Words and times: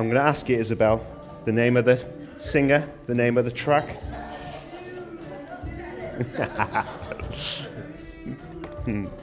I'm 0.00 0.06
going 0.06 0.16
to 0.16 0.26
ask 0.26 0.48
you, 0.48 0.56
Isabel, 0.56 1.04
the 1.44 1.52
name 1.52 1.76
of 1.76 1.84
the 1.84 2.02
singer, 2.38 2.88
the 3.06 3.14
name 3.14 3.36
of 3.36 3.44
the 3.44 3.50
track. 3.50 4.02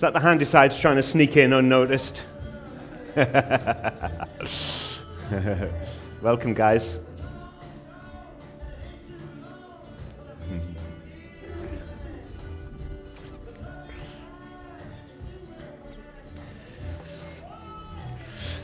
Is 0.00 0.02
that 0.02 0.14
the 0.14 0.20
Handysides 0.20 0.80
trying 0.80 0.96
to 0.96 1.02
sneak 1.02 1.36
in 1.36 1.52
unnoticed? 1.52 2.22
Welcome, 6.22 6.54
guys. 6.54 6.98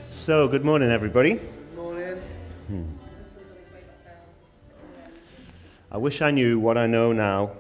So, 0.09 0.49
good 0.49 0.65
morning, 0.65 0.91
everybody. 0.91 1.35
Good 1.35 1.77
morning. 1.77 2.17
Hmm. 2.69 2.85
I 5.93 5.99
wish 5.99 6.23
I 6.23 6.31
knew 6.31 6.59
what 6.59 6.79
I 6.79 6.87
know 6.87 7.13
now 7.13 7.51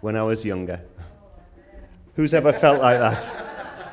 when 0.00 0.14
I 0.14 0.22
was 0.22 0.44
younger. 0.44 0.80
Who's 2.16 2.34
ever 2.34 2.52
felt 2.52 2.80
like 2.80 2.98
that? 2.98 3.24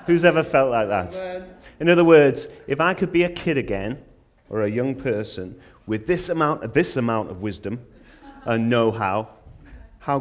Who's 0.06 0.26
ever 0.26 0.44
felt 0.44 0.72
like 0.72 0.88
that? 0.90 1.48
In 1.80 1.88
other 1.88 2.04
words, 2.04 2.48
if 2.68 2.82
I 2.82 2.94
could 2.94 3.12
be 3.12 3.24
a 3.24 3.30
kid 3.30 3.58
again, 3.58 4.04
or 4.50 4.64
a 4.64 4.70
young 4.70 4.96
person, 4.96 5.60
with 5.86 6.08
this 6.08 6.30
amount, 6.30 6.64
of 6.64 6.74
this 6.74 6.98
amount 6.98 7.32
of 7.32 7.42
wisdom 7.42 7.86
and 8.46 8.70
know 8.70 8.92
how, 8.92 9.30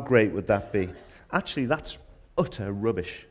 great 0.05 0.33
would 0.33 0.47
that 0.47 0.73
be? 0.73 0.91
Actually, 1.33 1.67
that's 1.67 1.99
utter 2.37 2.73
rubbish. 2.73 3.27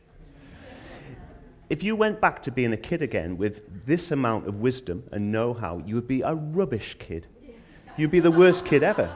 If 1.70 1.82
you 1.82 1.96
went 1.96 2.20
back 2.20 2.42
to 2.42 2.50
being 2.50 2.72
a 2.72 2.76
kid 2.76 3.02
again 3.02 3.36
with 3.36 3.84
this 3.84 4.10
amount 4.10 4.48
of 4.48 4.56
wisdom 4.56 5.04
and 5.12 5.30
know 5.30 5.54
how, 5.54 5.82
you 5.86 5.94
would 5.94 6.08
be 6.08 6.22
a 6.22 6.34
rubbish 6.34 6.96
kid. 6.98 7.26
You'd 7.96 8.10
be 8.10 8.20
the 8.20 8.30
worst 8.30 8.64
kid 8.64 8.82
ever. 8.82 9.14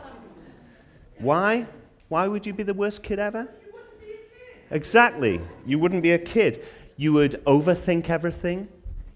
Why? 1.18 1.66
Why 2.08 2.28
would 2.28 2.46
you 2.46 2.52
be 2.52 2.62
the 2.62 2.74
worst 2.74 3.02
kid 3.02 3.18
ever? 3.18 3.48
Exactly. 4.72 5.40
You 5.66 5.78
wouldn't 5.78 6.02
be 6.02 6.12
a 6.12 6.18
kid. 6.18 6.64
You 6.96 7.12
would 7.12 7.42
overthink 7.44 8.08
everything. 8.10 8.68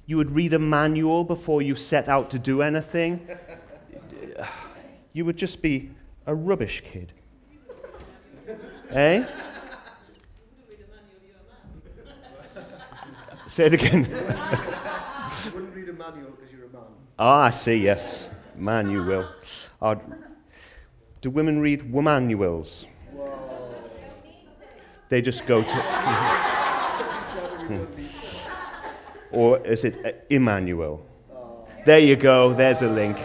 You 0.04 0.18
would 0.18 0.30
read 0.30 0.52
a 0.52 0.58
manual 0.58 1.24
before 1.24 1.62
you 1.62 1.74
set 1.74 2.08
out 2.08 2.30
to 2.30 2.38
do 2.38 2.62
anything. 2.62 3.26
You 5.12 5.24
would 5.24 5.36
just 5.38 5.62
be 5.62 5.90
a 6.26 6.34
rubbish 6.34 6.82
kid. 6.92 7.12
eh? 8.90 9.24
Say 13.46 13.66
it 13.66 13.74
again. 13.74 14.04
you 14.04 15.50
wouldn't 15.52 15.74
read 15.74 15.88
a 15.88 15.92
manual 15.92 16.30
because 16.32 16.52
you're 16.52 16.66
a 16.66 16.72
man. 16.72 16.82
Ah, 17.18 17.44
I 17.44 17.50
see, 17.50 17.76
yes. 17.76 18.28
Man, 18.56 18.90
you 18.90 19.02
will. 19.04 19.28
Uh, 19.80 19.94
do 21.22 21.30
women 21.30 21.60
read 21.60 21.90
womanuals? 21.92 22.84
They 25.08 25.22
just 25.22 25.46
go 25.46 25.62
to. 25.62 25.84
or 29.32 29.58
is 29.66 29.84
it 29.84 30.26
Emmanuel? 30.30 31.04
There 31.84 31.98
you 31.98 32.16
go, 32.16 32.52
there's 32.52 32.82
a 32.82 32.88
link. 32.88 33.16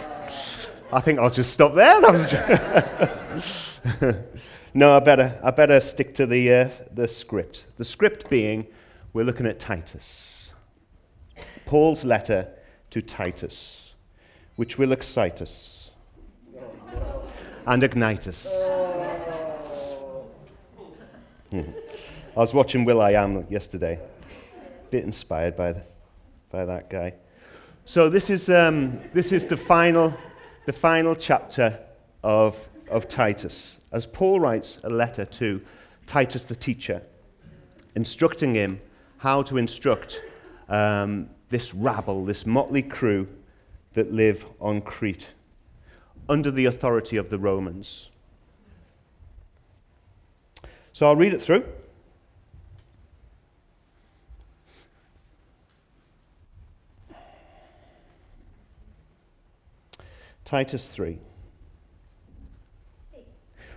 I 0.92 1.00
think 1.00 1.18
I'll 1.18 1.30
just 1.30 1.52
stop 1.52 1.74
there. 1.74 2.00
no, 4.74 4.96
I 4.96 5.00
better, 5.00 5.40
I 5.42 5.50
better 5.50 5.80
stick 5.80 6.14
to 6.14 6.26
the, 6.26 6.52
uh, 6.52 6.70
the 6.92 7.08
script. 7.08 7.66
The 7.76 7.84
script 7.84 8.30
being, 8.30 8.66
we're 9.12 9.24
looking 9.24 9.46
at 9.46 9.58
Titus. 9.58 10.52
Paul's 11.64 12.04
letter 12.04 12.48
to 12.90 13.02
Titus, 13.02 13.94
which 14.56 14.78
will 14.78 14.92
excite 14.92 15.40
us 15.40 15.90
and 17.66 17.82
ignite 17.82 18.28
us. 18.28 18.46
I 22.34 22.40
was 22.40 22.54
watching 22.54 22.84
will.i.am 22.86 23.46
yesterday, 23.50 23.98
a 23.98 24.90
bit 24.90 25.04
inspired 25.04 25.54
by, 25.54 25.72
the, 25.72 25.82
by 26.50 26.64
that 26.64 26.88
guy. 26.88 27.14
So 27.84 28.08
this 28.08 28.30
is, 28.30 28.48
um, 28.48 28.98
this 29.12 29.32
is 29.32 29.44
the, 29.44 29.56
final, 29.56 30.14
the 30.64 30.72
final 30.72 31.14
chapter 31.14 31.78
of, 32.22 32.68
of 32.90 33.06
Titus, 33.06 33.80
as 33.92 34.06
Paul 34.06 34.40
writes 34.40 34.80
a 34.84 34.88
letter 34.88 35.26
to 35.26 35.60
Titus 36.06 36.44
the 36.44 36.54
teacher, 36.54 37.02
instructing 37.94 38.54
him 38.54 38.80
how 39.18 39.42
to 39.42 39.58
instruct 39.58 40.22
um, 40.70 41.28
this 41.50 41.74
rabble, 41.74 42.24
this 42.24 42.46
motley 42.46 42.82
crew 42.82 43.28
that 43.92 44.10
live 44.10 44.46
on 44.58 44.80
Crete 44.80 45.34
under 46.30 46.50
the 46.50 46.64
authority 46.64 47.18
of 47.18 47.28
the 47.28 47.38
Romans. 47.38 48.08
So 51.02 51.08
I'll 51.08 51.16
read 51.16 51.34
it 51.34 51.42
through. 51.42 51.64
Titus 60.44 60.86
3. 60.86 61.18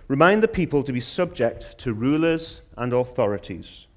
Remind 0.06 0.40
the 0.40 0.46
people 0.46 0.84
to 0.84 0.92
be 0.92 1.00
subject 1.00 1.76
to 1.78 1.92
rulers 1.92 2.60
and 2.76 2.92
authorities, 2.92 3.88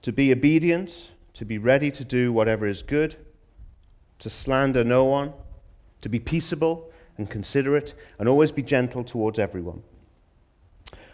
to 0.00 0.10
be 0.10 0.32
obedient, 0.32 1.10
to 1.34 1.44
be 1.44 1.58
ready 1.58 1.90
to 1.90 2.02
do 2.02 2.32
whatever 2.32 2.66
is 2.66 2.82
good, 2.82 3.16
to 4.20 4.30
slander 4.30 4.84
no 4.84 5.04
one, 5.04 5.34
to 6.00 6.08
be 6.08 6.18
peaceable 6.18 6.90
and 7.18 7.28
considerate, 7.28 7.92
and 8.18 8.26
always 8.26 8.52
be 8.52 8.62
gentle 8.62 9.04
towards 9.04 9.38
everyone. 9.38 9.82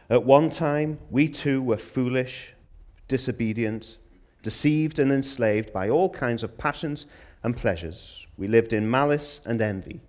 At 0.08 0.24
one 0.24 0.50
time, 0.50 0.98
we 1.10 1.28
too 1.28 1.60
were 1.60 1.76
foolish, 1.76 2.54
disobedient, 3.08 3.98
deceived, 4.42 5.00
and 5.00 5.10
enslaved 5.10 5.72
by 5.72 5.88
all 5.88 6.08
kinds 6.08 6.44
of 6.44 6.56
passions 6.56 7.06
and 7.42 7.56
pleasures. 7.56 8.26
We 8.36 8.46
lived 8.46 8.72
in 8.72 8.88
malice 8.88 9.40
and 9.44 9.60
envy, 9.60 10.00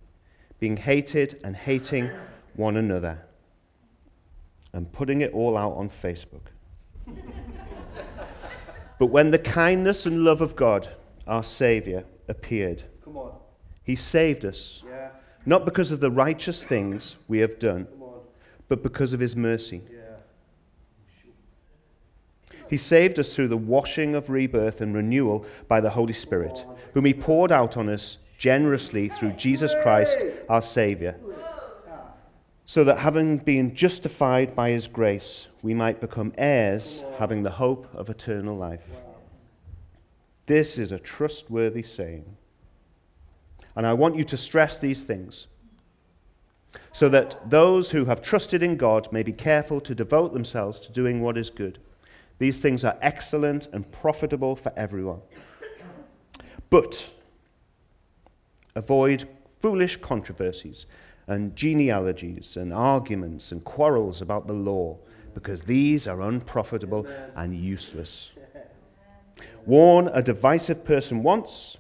being 0.60 0.78
hated 0.78 1.40
and 1.44 1.56
hating 1.56 2.12
one 2.56 2.78
another, 2.78 3.24
and 4.72 4.92
putting 4.92 5.22
it 5.22 5.34
all 5.34 5.58
out 5.58 5.74
on 5.74 5.90
Facebook. 5.90 6.52
but 9.00 9.08
when 9.08 9.32
the 9.32 9.40
kindness 9.40 10.06
and 10.06 10.24
love 10.24 10.42
of 10.42 10.56
God, 10.56 10.90
our 11.26 11.44
Savior, 11.44 12.06
appeared, 12.28 12.84
He 13.84 13.96
saved 13.96 14.46
us, 14.46 14.84
yeah. 14.88 15.10
not 15.44 15.66
because 15.66 15.92
of 15.92 16.02
the 16.02 16.12
righteous 16.12 16.64
things 16.64 17.16
we 17.28 17.40
have 17.40 17.58
done 17.58 17.88
but 18.68 18.84
because 18.84 19.14
of 19.14 19.20
his 19.20 19.36
mercy. 19.36 19.82
He 22.70 22.78
saved 22.78 23.18
us 23.18 23.34
through 23.34 23.48
the 23.48 23.58
washing 23.58 24.14
of 24.14 24.30
rebirth 24.30 24.82
and 24.82 24.94
renewal 24.94 25.46
by 25.68 25.80
the 25.80 25.92
Holy 25.92 26.14
Spirit, 26.14 26.66
whom 26.94 27.06
he 27.06 27.14
poured 27.14 27.52
out 27.52 27.78
on 27.78 27.88
us 27.88 28.18
generously 28.38 29.10
through 29.10 29.32
Jesus 29.34 29.74
Christ, 29.82 30.18
our 30.50 30.62
Saviour, 30.62 31.16
so 32.66 32.84
that 32.84 33.00
having 33.00 33.38
been 33.38 33.74
justified 33.74 34.54
by 34.54 34.72
his 34.72 34.88
grace, 34.88 35.48
we 35.62 35.74
might 35.74 36.02
become 36.02 36.34
heirs, 36.38 37.02
having 37.18 37.44
the 37.44 37.52
hope 37.52 37.88
of 37.94 38.10
eternal 38.10 38.58
life. 38.58 38.84
This 40.46 40.78
is 40.78 40.92
a 40.92 41.00
trustworthy 41.00 41.84
saying. 41.84 42.38
And 43.76 43.86
I 43.86 43.94
want 43.94 44.16
you 44.18 44.24
to 44.26 44.38
stress 44.38 44.80
these 44.80 45.04
things 45.04 45.48
so 46.92 47.10
that 47.10 47.50
those 47.50 47.92
who 47.92 48.06
have 48.06 48.22
trusted 48.22 48.64
in 48.64 48.78
God 48.78 49.12
may 49.12 49.24
be 49.24 49.34
careful 49.34 49.80
to 49.82 49.96
devote 49.96 50.34
themselves 50.34 50.80
to 50.82 50.92
doing 50.92 51.22
what 51.22 51.38
is 51.38 51.50
good. 51.50 51.80
These 52.40 52.60
things 52.60 52.84
are 52.84 52.98
excellent 53.02 53.68
and 53.74 53.92
profitable 53.92 54.56
for 54.56 54.72
everyone. 54.76 55.22
But 56.70 57.12
avoid 58.76 59.28
foolish 59.60 59.98
controversies 59.98 60.86
and 61.28 61.56
genealogies 61.56 62.56
and 62.56 62.74
arguments 62.74 63.52
and 63.52 63.64
quarrels 63.64 64.22
about 64.22 64.48
the 64.48 64.54
law, 64.54 64.98
because 65.34 65.64
these 65.64 66.08
are 66.08 66.22
unprofitable 66.22 67.06
and 67.36 67.56
useless. 67.56 68.32
Warn 69.66 70.08
a 70.14 70.22
divisive 70.22 70.86
person 70.86 71.24
once, 71.24 71.78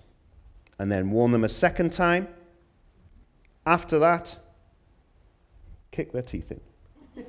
and 0.78 0.92
then 0.92 1.12
warn 1.12 1.32
them 1.32 1.44
a 1.44 1.50
second 1.50 1.94
time. 1.94 2.28
After 3.66 3.98
that, 4.00 4.38
kick 5.92 6.12
their 6.12 6.22
teeth 6.22 6.52
in. 6.52 7.24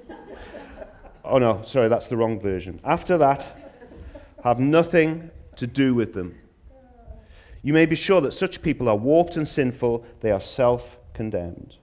oh 1.24 1.38
no, 1.38 1.62
sorry, 1.64 1.88
that's 1.88 2.08
the 2.08 2.16
wrong 2.16 2.38
version. 2.40 2.80
After 2.84 3.18
that, 3.18 3.56
have 4.44 4.58
nothing 4.58 5.30
to 5.56 5.66
do 5.66 5.94
with 5.94 6.14
them. 6.14 6.38
You 7.62 7.72
may 7.72 7.86
be 7.86 7.96
sure 7.96 8.20
that 8.20 8.32
such 8.32 8.62
people 8.62 8.88
are 8.88 8.96
warped 8.96 9.36
and 9.36 9.46
sinful, 9.46 10.04
they 10.20 10.30
are 10.30 10.40
self 10.40 10.96
condemned. 11.12 11.76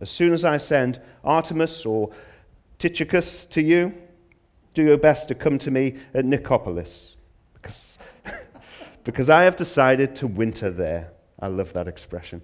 As 0.00 0.10
soon 0.10 0.32
as 0.32 0.44
I 0.44 0.58
send 0.58 1.00
Artemas 1.24 1.86
or 1.86 2.10
Tychicus 2.78 3.46
to 3.46 3.62
you, 3.62 3.94
do 4.74 4.82
your 4.82 4.98
best 4.98 5.28
to 5.28 5.34
come 5.34 5.58
to 5.58 5.70
me 5.70 5.94
at 6.12 6.24
Nicopolis, 6.24 7.14
because, 7.54 7.98
because 9.04 9.30
I 9.30 9.44
have 9.44 9.56
decided 9.56 10.14
to 10.16 10.26
winter 10.26 10.70
there. 10.70 11.12
I 11.40 11.46
love 11.46 11.72
that 11.72 11.88
expression. 11.88 12.42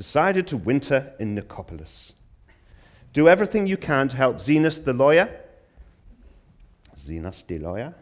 Decided 0.00 0.46
to 0.46 0.56
winter 0.56 1.12
in 1.18 1.34
Nicopolis. 1.34 2.12
Do 3.12 3.28
everything 3.28 3.66
you 3.66 3.76
can 3.76 4.08
to 4.08 4.16
help 4.16 4.38
Zenas 4.38 4.82
the 4.82 4.94
lawyer, 4.94 5.28
Zenas 6.96 7.46
the 7.46 7.58
lawyer, 7.58 7.94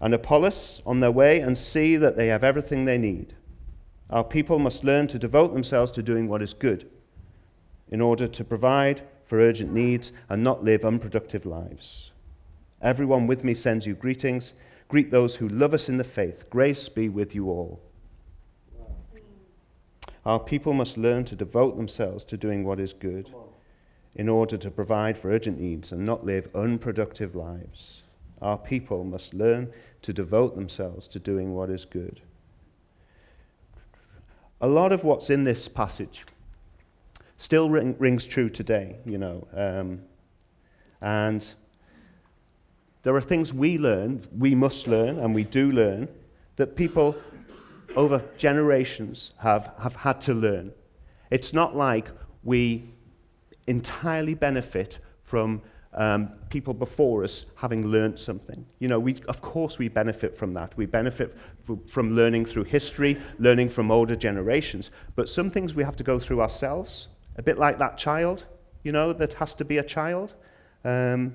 and 0.00 0.14
Apollos 0.14 0.80
on 0.86 1.00
their 1.00 1.10
way 1.10 1.40
and 1.40 1.58
see 1.58 1.96
that 1.96 2.16
they 2.16 2.28
have 2.28 2.44
everything 2.44 2.84
they 2.84 2.96
need. 2.96 3.34
Our 4.08 4.22
people 4.22 4.60
must 4.60 4.84
learn 4.84 5.08
to 5.08 5.18
devote 5.18 5.52
themselves 5.52 5.90
to 5.92 6.02
doing 6.04 6.28
what 6.28 6.42
is 6.42 6.54
good 6.54 6.88
in 7.90 8.00
order 8.00 8.28
to 8.28 8.44
provide 8.44 9.02
for 9.24 9.40
urgent 9.40 9.72
needs 9.72 10.12
and 10.28 10.44
not 10.44 10.62
live 10.62 10.84
unproductive 10.84 11.44
lives. 11.44 12.12
Everyone 12.80 13.26
with 13.26 13.42
me 13.42 13.54
sends 13.54 13.84
you 13.84 13.96
greetings. 13.96 14.54
Greet 14.86 15.10
those 15.10 15.34
who 15.34 15.48
love 15.48 15.74
us 15.74 15.88
in 15.88 15.96
the 15.96 16.04
faith. 16.04 16.48
Grace 16.50 16.88
be 16.88 17.08
with 17.08 17.34
you 17.34 17.50
all. 17.50 17.80
Our 20.26 20.38
people 20.38 20.72
must 20.74 20.98
learn 20.98 21.24
to 21.26 21.36
devote 21.36 21.76
themselves 21.76 22.24
to 22.24 22.36
doing 22.36 22.64
what 22.64 22.78
is 22.78 22.92
good 22.92 23.32
in 24.14 24.28
order 24.28 24.56
to 24.56 24.70
provide 24.70 25.16
for 25.16 25.30
urgent 25.30 25.58
needs 25.58 25.92
and 25.92 26.04
not 26.04 26.26
live 26.26 26.48
unproductive 26.54 27.34
lives. 27.34 28.02
Our 28.42 28.58
people 28.58 29.04
must 29.04 29.34
learn 29.34 29.72
to 30.02 30.12
devote 30.12 30.56
themselves 30.56 31.08
to 31.08 31.18
doing 31.18 31.54
what 31.54 31.70
is 31.70 31.84
good. 31.84 32.20
A 34.60 34.68
lot 34.68 34.92
of 34.92 35.04
what's 35.04 35.30
in 35.30 35.44
this 35.44 35.68
passage 35.68 36.24
still 37.38 37.70
ring, 37.70 37.96
rings 37.98 38.26
true 38.26 38.50
today, 38.50 38.96
you 39.06 39.16
know. 39.16 39.46
Um, 39.54 40.02
and 41.00 41.50
there 43.02 43.16
are 43.16 43.22
things 43.22 43.54
we 43.54 43.78
learn, 43.78 44.26
we 44.36 44.54
must 44.54 44.86
learn, 44.86 45.18
and 45.18 45.34
we 45.34 45.44
do 45.44 45.72
learn, 45.72 46.08
that 46.56 46.76
people 46.76 47.16
over 47.96 48.22
generations 48.36 49.32
have, 49.38 49.72
have 49.82 49.96
had 49.96 50.20
to 50.22 50.34
learn. 50.34 50.72
It's 51.30 51.52
not 51.52 51.76
like 51.76 52.08
we 52.42 52.84
entirely 53.66 54.34
benefit 54.34 54.98
from 55.22 55.62
um, 55.94 56.30
people 56.50 56.72
before 56.72 57.24
us 57.24 57.46
having 57.56 57.86
learned 57.86 58.18
something. 58.18 58.64
You 58.78 58.88
know, 58.88 59.00
we, 59.00 59.16
of 59.28 59.40
course 59.40 59.78
we 59.78 59.88
benefit 59.88 60.34
from 60.36 60.54
that. 60.54 60.76
We 60.76 60.86
benefit 60.86 61.36
from 61.86 62.12
learning 62.12 62.46
through 62.46 62.64
history, 62.64 63.20
learning 63.38 63.70
from 63.70 63.90
older 63.90 64.16
generations. 64.16 64.90
But 65.16 65.28
some 65.28 65.50
things 65.50 65.74
we 65.74 65.84
have 65.84 65.96
to 65.96 66.04
go 66.04 66.18
through 66.18 66.40
ourselves, 66.40 67.08
a 67.36 67.42
bit 67.42 67.58
like 67.58 67.78
that 67.78 67.98
child, 67.98 68.44
you 68.82 68.92
know, 68.92 69.12
that 69.12 69.34
has 69.34 69.54
to 69.56 69.64
be 69.64 69.78
a 69.78 69.82
child. 69.82 70.34
Um, 70.84 71.34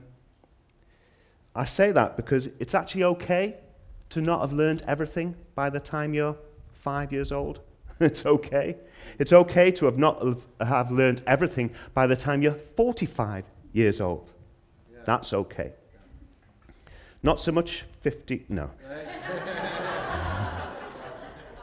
I 1.55 1.65
say 1.65 1.91
that 1.91 2.17
because 2.17 2.47
it's 2.59 2.75
actually 2.75 3.03
okay 3.03 3.57
to 4.09 4.21
not 4.21 4.41
have 4.41 4.53
learned 4.53 4.83
everything 4.87 5.35
by 5.55 5.69
the 5.69 5.79
time 5.79 6.13
you're 6.13 6.37
five 6.73 7.11
years 7.11 7.31
old. 7.31 7.59
it's 7.99 8.25
okay. 8.25 8.77
It's 9.19 9.33
okay 9.33 9.71
to 9.71 9.85
have 9.85 9.97
not 9.97 10.23
have 10.59 10.91
learned 10.91 11.21
everything 11.25 11.71
by 11.93 12.07
the 12.07 12.15
time 12.15 12.41
you're 12.41 12.53
45 12.53 13.45
years 13.73 14.01
old. 14.01 14.31
Yeah. 14.91 14.99
That's 15.05 15.33
okay. 15.33 15.73
Not 17.23 17.39
so 17.39 17.51
much 17.51 17.85
50, 18.01 18.45
no. 18.49 18.69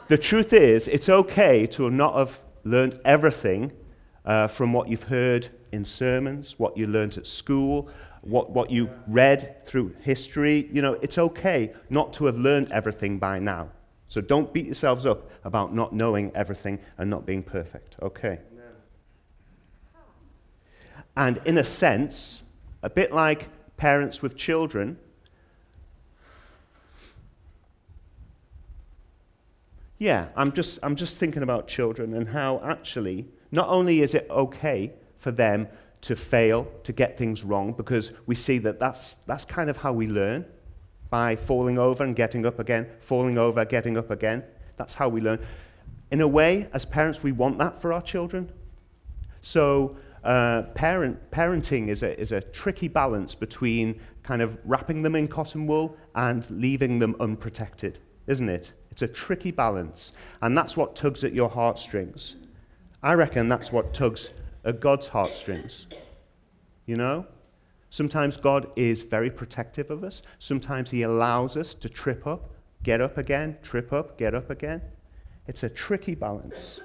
the 0.07 0.17
truth 0.17 0.51
is, 0.51 0.87
it's 0.87 1.07
okay 1.07 1.65
to 1.67 1.89
not 1.89 2.17
have 2.17 2.39
learned 2.63 2.99
everything 3.05 3.71
uh, 4.25 4.47
from 4.47 4.73
what 4.73 4.89
you've 4.89 5.03
heard 5.03 5.49
in 5.71 5.85
sermons, 5.85 6.55
what 6.57 6.77
you 6.77 6.87
learned 6.87 7.17
at 7.17 7.27
school, 7.27 7.89
what, 8.23 8.51
what 8.51 8.71
you 8.71 8.89
read 9.07 9.65
through 9.65 9.95
history. 10.01 10.69
You 10.71 10.81
know, 10.81 10.93
it's 11.01 11.17
okay 11.17 11.73
not 11.89 12.13
to 12.13 12.25
have 12.25 12.37
learned 12.37 12.71
everything 12.71 13.19
by 13.19 13.39
now. 13.39 13.69
So 14.07 14.21
don't 14.21 14.53
beat 14.53 14.65
yourselves 14.65 15.05
up 15.05 15.29
about 15.43 15.73
not 15.73 15.93
knowing 15.93 16.31
everything 16.35 16.79
and 16.97 17.09
not 17.09 17.25
being 17.25 17.43
perfect, 17.43 17.95
okay? 18.01 18.39
And 21.15 21.39
in 21.45 21.57
a 21.57 21.63
sense, 21.63 22.41
a 22.81 22.89
bit 22.89 23.11
like 23.11 23.49
parents 23.77 24.21
with 24.21 24.35
children, 24.35 24.97
yeah, 29.97 30.29
I'm 30.35 30.51
just, 30.51 30.79
I'm 30.81 30.95
just 30.95 31.17
thinking 31.17 31.43
about 31.43 31.67
children 31.67 32.13
and 32.13 32.29
how 32.29 32.61
actually, 32.63 33.25
not 33.51 33.67
only 33.69 34.01
is 34.01 34.13
it 34.13 34.27
okay 34.29 34.93
for 35.17 35.31
them 35.31 35.67
to 36.03 36.15
fail, 36.17 36.67
to 36.83 36.91
get 36.91 37.17
things 37.17 37.43
wrong, 37.43 37.71
because 37.71 38.11
we 38.25 38.35
see 38.35 38.57
that 38.59 38.77
that's, 38.77 39.15
that's 39.25 39.45
kind 39.45 39.69
of 39.69 39.77
how 39.77 39.93
we 39.93 40.05
learn 40.05 40.45
by 41.09 41.35
falling 41.35 41.79
over 41.79 42.03
and 42.03 42.15
getting 42.15 42.45
up 42.45 42.59
again, 42.59 42.89
falling 42.99 43.37
over, 43.37 43.63
getting 43.63 43.97
up 43.97 44.11
again. 44.11 44.43
That's 44.75 44.95
how 44.95 45.07
we 45.07 45.21
learn. 45.21 45.39
In 46.11 46.19
a 46.19 46.27
way, 46.27 46.67
as 46.73 46.83
parents, 46.83 47.23
we 47.23 47.31
want 47.31 47.57
that 47.59 47.81
for 47.81 47.93
our 47.93 48.01
children. 48.01 48.51
So, 49.41 49.95
uh, 50.25 50.63
parent, 50.75 51.31
parenting 51.31 51.87
is 51.87 52.03
a, 52.03 52.19
is 52.19 52.33
a 52.33 52.41
tricky 52.41 52.89
balance 52.89 53.33
between 53.33 54.01
kind 54.23 54.41
of 54.41 54.57
wrapping 54.65 55.03
them 55.03 55.15
in 55.15 55.29
cotton 55.29 55.67
wool 55.67 55.97
and 56.15 56.49
leaving 56.51 56.99
them 56.99 57.15
unprotected, 57.21 57.99
isn't 58.27 58.49
it? 58.49 58.73
It's 58.91 59.01
a 59.01 59.07
tricky 59.07 59.51
balance. 59.51 60.11
And 60.41 60.57
that's 60.57 60.75
what 60.75 60.97
tugs 60.97 61.23
at 61.23 61.33
your 61.33 61.49
heartstrings. 61.49 62.35
I 63.01 63.13
reckon 63.13 63.47
that's 63.47 63.71
what 63.71 63.93
tugs 63.93 64.29
at 64.65 64.79
God's 64.79 65.07
heartstrings. 65.07 65.87
You 66.85 66.97
know? 66.97 67.25
Sometimes 67.89 68.37
God 68.37 68.67
is 68.75 69.03
very 69.03 69.29
protective 69.29 69.91
of 69.91 70.03
us. 70.03 70.23
Sometimes 70.39 70.89
He 70.89 71.03
allows 71.03 71.55
us 71.55 71.73
to 71.75 71.89
trip 71.89 72.25
up, 72.25 72.51
get 72.81 73.01
up 73.01 73.17
again, 73.17 73.57
trip 73.61 73.93
up, 73.93 74.17
get 74.17 74.33
up 74.33 74.49
again. 74.49 74.81
It's 75.47 75.63
a 75.63 75.69
tricky 75.69 76.15
balance. 76.15 76.79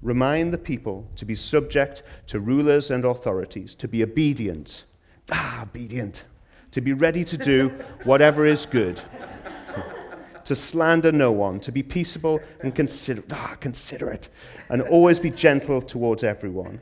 Remind 0.00 0.52
the 0.52 0.58
people 0.58 1.10
to 1.16 1.24
be 1.24 1.34
subject 1.34 2.02
to 2.26 2.38
rulers 2.38 2.90
and 2.90 3.04
authorities, 3.04 3.74
to 3.76 3.88
be 3.88 4.02
obedient. 4.02 4.84
Ah, 5.32 5.62
obedient. 5.62 6.24
To 6.72 6.80
be 6.80 6.92
ready 6.92 7.24
to 7.24 7.38
do 7.38 7.70
whatever 8.04 8.44
is 8.44 8.66
good 8.66 9.00
to 10.44 10.54
slander 10.54 11.12
no 11.12 11.32
one, 11.32 11.60
to 11.60 11.72
be 11.72 11.82
peaceable 11.82 12.40
and 12.60 12.74
consider- 12.74 13.24
ah, 13.30 13.56
considerate, 13.60 14.28
and 14.68 14.82
always 14.82 15.18
be 15.18 15.30
gentle 15.30 15.80
towards 15.80 16.22
everyone. 16.22 16.80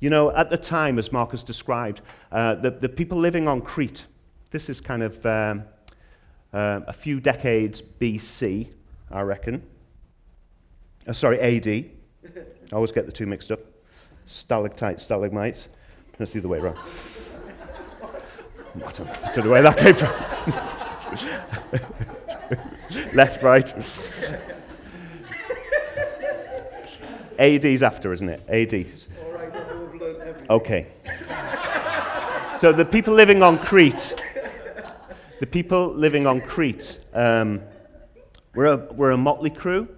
You 0.00 0.10
know, 0.10 0.34
at 0.36 0.50
the 0.50 0.58
time, 0.58 0.98
as 0.98 1.10
Marcus 1.10 1.42
described, 1.42 2.02
uh, 2.30 2.56
the, 2.56 2.70
the 2.70 2.88
people 2.88 3.18
living 3.18 3.48
on 3.48 3.62
Crete, 3.62 4.06
this 4.50 4.68
is 4.68 4.80
kind 4.80 5.02
of 5.02 5.24
um, 5.24 5.64
uh, 6.52 6.80
a 6.86 6.92
few 6.92 7.20
decades 7.20 7.82
BC, 7.82 8.68
I 9.10 9.20
reckon. 9.22 9.62
Uh, 11.06 11.12
sorry, 11.12 11.40
AD. 11.40 11.66
I 11.66 12.74
always 12.74 12.92
get 12.92 13.06
the 13.06 13.12
two 13.12 13.26
mixed 13.26 13.50
up. 13.52 13.60
Stalactites, 14.26 15.04
stalagmites. 15.04 15.68
That's 16.18 16.32
the 16.32 16.40
other 16.40 16.48
way 16.48 16.58
around. 16.58 16.78
I 18.76 18.92
don't, 18.92 19.08
I 19.08 19.32
don't 19.32 19.44
know 19.44 19.50
where 19.50 19.62
that 19.62 19.78
came 19.78 19.94
from. 19.94 20.70
Left, 23.12 23.42
right. 23.42 23.72
AD's 27.38 27.82
after, 27.82 28.12
isn't 28.12 28.28
it? 28.28 28.42
AD's. 28.48 29.08
Okay. 30.48 30.86
So 32.58 32.72
the 32.72 32.84
people 32.84 33.12
living 33.14 33.42
on 33.42 33.58
Crete, 33.58 34.14
the 35.40 35.46
people 35.46 35.88
living 35.88 36.26
on 36.26 36.40
Crete, 36.40 36.98
um, 37.12 37.60
we're, 38.54 38.66
a, 38.66 38.76
we're 38.94 39.10
a 39.10 39.16
motley 39.16 39.50
crew, 39.50 39.88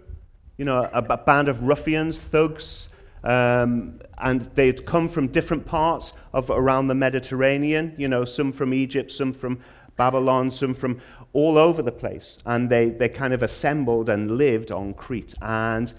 you 0.57 0.65
know, 0.65 0.89
a, 0.93 0.99
a 0.99 1.17
band 1.17 1.49
of 1.49 1.63
ruffians, 1.63 2.19
thugs, 2.19 2.89
um, 3.23 4.01
and 4.19 4.43
they'd 4.55 4.85
come 4.85 5.09
from 5.09 5.29
different 5.29 5.65
parts 5.65 6.13
of 6.33 6.51
around 6.51 6.89
the 6.89 6.95
Mediterranean, 6.95 7.95
you 7.97 8.09
know, 8.09 8.25
some 8.25 8.53
from 8.53 8.75
Egypt, 8.75 9.11
some 9.11 9.33
from 9.33 9.61
Babylon, 9.99 10.50
some 10.50 10.73
from 10.73 11.00
all 11.35 11.59
over 11.59 11.83
the 11.83 11.93
place. 11.93 12.38
And 12.47 12.71
they, 12.71 12.88
they 12.88 13.11
kind 13.11 13.35
of 13.35 13.43
assembled 13.43 14.09
and 14.09 14.31
lived 14.31 14.73
on 14.73 14.95
Crete. 14.95 15.35
And 15.43 15.93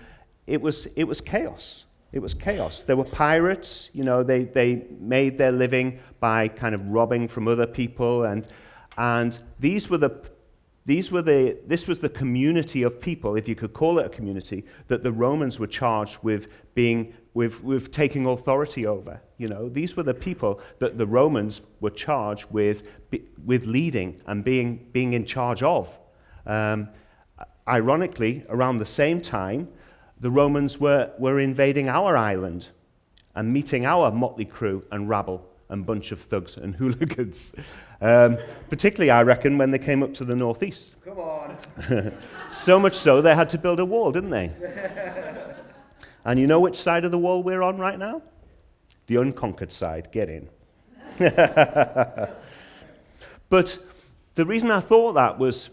it 0.48 0.60
was, 0.60 0.88
it 0.96 1.04
was 1.04 1.22
chaos. 1.22 1.86
It 2.12 2.20
was 2.20 2.34
chaos. 2.34 2.82
There 2.82 2.98
were 2.98 3.04
pirates, 3.04 3.92
you 3.94 4.04
know, 4.04 4.24
they, 4.24 4.46
they 4.46 4.88
made 5.00 5.38
their 5.38 5.52
living 5.52 6.00
by 6.20 6.48
kind 6.48 6.74
of 6.74 6.84
robbing 6.88 7.28
from 7.28 7.48
other 7.48 7.68
people. 7.68 8.24
And, 8.24 8.48
and 8.98 9.38
these, 9.60 9.92
were 9.92 10.00
the, 10.00 10.20
these 10.86 11.12
were 11.12 11.22
the, 11.22 11.58
this 11.68 11.88
was 11.88 12.00
the 12.00 12.10
community 12.10 12.82
of 12.82 13.00
people, 13.00 13.36
if 13.36 13.48
you 13.48 13.54
could 13.54 13.74
call 13.74 14.00
it 14.00 14.08
a 14.08 14.10
community, 14.10 14.66
that 14.88 15.04
the 15.04 15.12
Romans 15.12 15.60
were 15.60 15.68
charged 15.68 16.18
with 16.24 16.48
being, 16.74 17.14
with, 17.40 17.64
with 17.64 17.90
taking 17.90 18.26
authority 18.26 18.86
over. 18.86 19.22
You 19.38 19.48
know, 19.48 19.70
these 19.70 19.96
were 19.96 20.04
the 20.04 20.14
people 20.14 20.60
that 20.80 20.98
the 20.98 21.08
Romans 21.08 21.62
were 21.80 21.90
charged 21.90 22.48
with, 22.52 22.90
with 23.46 23.66
leading 23.66 24.22
and 24.28 24.44
being, 24.44 24.86
being 24.92 25.14
in 25.14 25.26
charge 25.26 25.64
of. 25.64 25.98
Um, 26.46 26.90
ironically, 27.66 28.44
around 28.50 28.76
the 28.76 28.86
same 28.86 29.22
time, 29.22 29.70
the 30.20 30.30
Romans 30.30 30.82
were, 30.82 31.14
were 31.18 31.40
invading 31.40 31.88
our 31.88 32.18
island 32.18 32.68
and 33.36 33.54
meeting 33.54 33.86
our 33.86 34.12
motley 34.12 34.44
crew 34.44 34.84
and 34.92 35.08
rabble 35.08 35.50
and 35.70 35.86
bunch 35.86 36.12
of 36.12 36.20
thugs 36.20 36.58
and 36.58 36.76
hooligans. 36.82 37.54
Um, 38.02 38.38
particularly, 38.70 39.12
I 39.12 39.24
reckon, 39.24 39.58
when 39.58 39.72
they 39.72 39.80
came 39.80 40.04
up 40.04 40.14
to 40.16 40.26
the 40.26 40.36
northeast. 40.36 40.94
Come 41.06 41.20
on. 41.20 41.56
so 42.50 42.80
much 42.82 42.98
so, 42.98 43.22
they 43.22 43.34
had 43.34 43.48
to 43.52 43.58
build 43.58 43.80
a 43.80 43.86
wall, 43.86 44.12
didn't 44.12 44.32
they? 44.32 44.52
and 46.26 46.40
you 46.40 46.48
know 46.48 46.60
which 46.60 46.78
side 46.78 47.06
of 47.06 47.12
the 47.12 47.18
wall 47.18 47.44
we're 47.44 47.62
on 47.62 47.78
right 47.78 47.98
now? 47.98 48.22
The 49.08 49.16
unconquered 49.18 49.72
side. 49.72 50.10
Get 50.12 50.30
in. 50.30 50.50
but 53.50 53.78
the 54.36 54.46
reason 54.46 54.72
I 54.72 54.80
thought 54.80 55.14
that 55.14 55.40
was, 55.40 55.70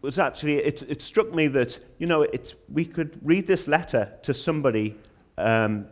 was 0.00 0.18
actually, 0.18 0.56
it, 0.56 0.82
it 0.82 1.02
struck 1.02 1.32
me 1.34 1.48
that, 1.48 1.78
you 1.98 2.06
know, 2.06 2.22
it's, 2.22 2.54
we 2.68 2.84
could 2.84 3.18
read 3.22 3.46
this 3.46 3.68
letter 3.68 4.12
to 4.22 4.34
somebody 4.34 4.96
um, 5.38 5.86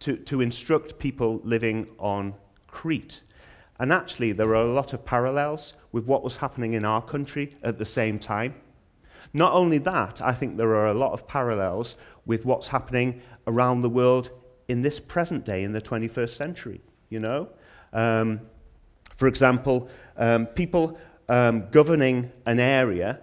to, 0.00 0.16
to 0.16 0.40
instruct 0.40 0.98
people 0.98 1.40
living 1.44 1.88
on 1.98 2.34
Crete. 2.66 3.20
And 3.78 3.92
actually, 3.92 4.32
there 4.32 4.48
are 4.50 4.62
a 4.62 4.72
lot 4.72 4.92
of 4.92 5.04
parallels 5.04 5.74
with 5.92 6.04
what 6.04 6.22
was 6.22 6.36
happening 6.36 6.74
in 6.74 6.84
our 6.84 7.02
country 7.02 7.56
at 7.62 7.78
the 7.78 7.84
same 7.84 8.18
time. 8.18 8.54
Not 9.32 9.52
only 9.52 9.78
that, 9.78 10.20
I 10.20 10.32
think 10.32 10.56
there 10.56 10.74
are 10.74 10.88
a 10.88 10.94
lot 10.94 11.12
of 11.12 11.26
parallels 11.26 11.96
with 12.26 12.44
what's 12.44 12.68
happening 12.68 13.22
around 13.46 13.82
the 13.82 13.88
world 13.88 14.30
in 14.68 14.82
this 14.82 15.00
present 15.00 15.44
day, 15.44 15.62
in 15.62 15.72
the 15.72 15.80
21st 15.80 16.30
century. 16.30 16.80
You 17.08 17.20
know? 17.20 17.48
Um, 17.92 18.40
for 19.16 19.28
example, 19.28 19.88
um, 20.16 20.46
people 20.46 20.98
um, 21.28 21.68
governing 21.70 22.32
an 22.46 22.58
area 22.58 23.20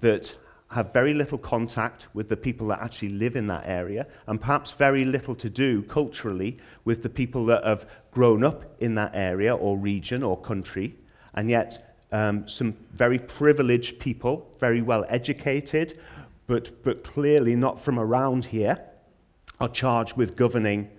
that 0.00 0.36
have 0.70 0.92
very 0.92 1.12
little 1.12 1.38
contact 1.38 2.06
with 2.14 2.28
the 2.28 2.36
people 2.36 2.68
that 2.68 2.80
actually 2.80 3.08
live 3.08 3.34
in 3.34 3.48
that 3.48 3.64
area, 3.66 4.06
and 4.28 4.40
perhaps 4.40 4.70
very 4.70 5.04
little 5.04 5.34
to 5.34 5.50
do 5.50 5.82
culturally 5.82 6.58
with 6.84 7.02
the 7.02 7.08
people 7.08 7.44
that 7.46 7.64
have 7.64 7.88
grown 8.12 8.44
up 8.44 8.64
in 8.80 8.94
that 8.94 9.10
area 9.14 9.54
or 9.54 9.76
region 9.76 10.22
or 10.22 10.40
country, 10.40 10.94
and 11.34 11.50
yet 11.50 11.89
um, 12.12 12.48
some 12.48 12.76
very 12.94 13.18
privileged 13.18 13.98
people, 13.98 14.48
very 14.58 14.82
well 14.82 15.04
educated, 15.08 15.98
but, 16.46 16.82
but 16.82 17.04
clearly 17.04 17.54
not 17.54 17.80
from 17.80 17.98
around 17.98 18.46
here, 18.46 18.80
are 19.60 19.68
charged 19.68 20.16
with 20.16 20.36
governing 20.36 20.90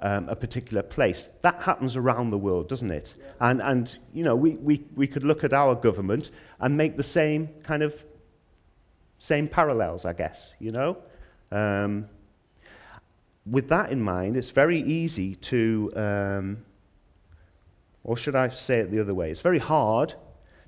um, 0.00 0.28
a 0.28 0.36
particular 0.36 0.82
place. 0.82 1.28
That 1.42 1.60
happens 1.60 1.96
around 1.96 2.30
the 2.30 2.38
world, 2.38 2.68
doesn't 2.68 2.90
it? 2.90 3.14
Yeah. 3.18 3.50
And, 3.50 3.62
and, 3.62 3.98
you 4.12 4.24
know, 4.24 4.34
we, 4.34 4.56
we, 4.56 4.84
we 4.94 5.06
could 5.06 5.22
look 5.22 5.44
at 5.44 5.52
our 5.52 5.74
government 5.74 6.30
and 6.60 6.76
make 6.76 6.96
the 6.96 7.02
same 7.02 7.48
kind 7.62 7.82
of 7.82 8.04
same 9.18 9.48
parallels, 9.48 10.04
I 10.04 10.12
guess, 10.12 10.52
you 10.58 10.70
know? 10.70 10.98
Um, 11.50 12.06
with 13.46 13.68
that 13.68 13.90
in 13.90 14.00
mind, 14.00 14.36
it's 14.36 14.50
very 14.50 14.78
easy 14.78 15.36
to, 15.36 15.92
um, 15.96 16.58
or 18.04 18.16
should 18.16 18.34
I 18.34 18.50
say 18.50 18.80
it 18.80 18.90
the 18.90 19.00
other 19.00 19.14
way? 19.14 19.30
It's 19.30 19.40
very 19.40 19.58
hard 19.58 20.14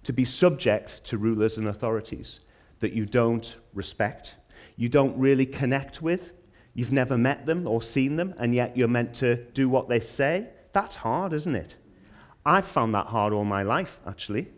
to 0.04 0.12
be 0.12 0.24
subject 0.24 1.04
to 1.04 1.18
rulers 1.18 1.56
and 1.56 1.68
authorities 1.68 2.40
that 2.80 2.92
you 2.92 3.04
don't 3.06 3.56
respect, 3.74 4.34
you 4.76 4.88
don't 4.88 5.16
really 5.18 5.46
connect 5.46 6.00
with, 6.00 6.32
you've 6.74 6.92
never 6.92 7.18
met 7.18 7.46
them 7.46 7.66
or 7.66 7.82
seen 7.82 8.16
them, 8.16 8.34
and 8.38 8.54
yet 8.54 8.76
you're 8.76 8.88
meant 8.88 9.14
to 9.14 9.36
do 9.52 9.68
what 9.68 9.88
they 9.88 10.00
say. 10.00 10.46
That's 10.72 10.96
hard, 10.96 11.32
isn't 11.32 11.54
it? 11.54 11.74
I've 12.46 12.64
found 12.64 12.94
that 12.94 13.06
hard 13.06 13.32
all 13.32 13.44
my 13.44 13.62
life, 13.62 14.00
actually. 14.06 14.48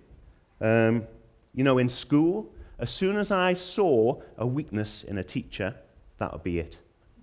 Um, 0.60 1.06
you 1.54 1.64
know, 1.64 1.78
in 1.78 1.88
school, 1.88 2.52
as 2.78 2.90
soon 2.90 3.16
as 3.16 3.30
I 3.30 3.54
saw 3.54 4.20
a 4.38 4.46
weakness 4.46 5.04
in 5.04 5.18
a 5.18 5.24
teacher, 5.24 5.74
that 6.18 6.32
would 6.32 6.42
be 6.42 6.58
it. 6.58 6.78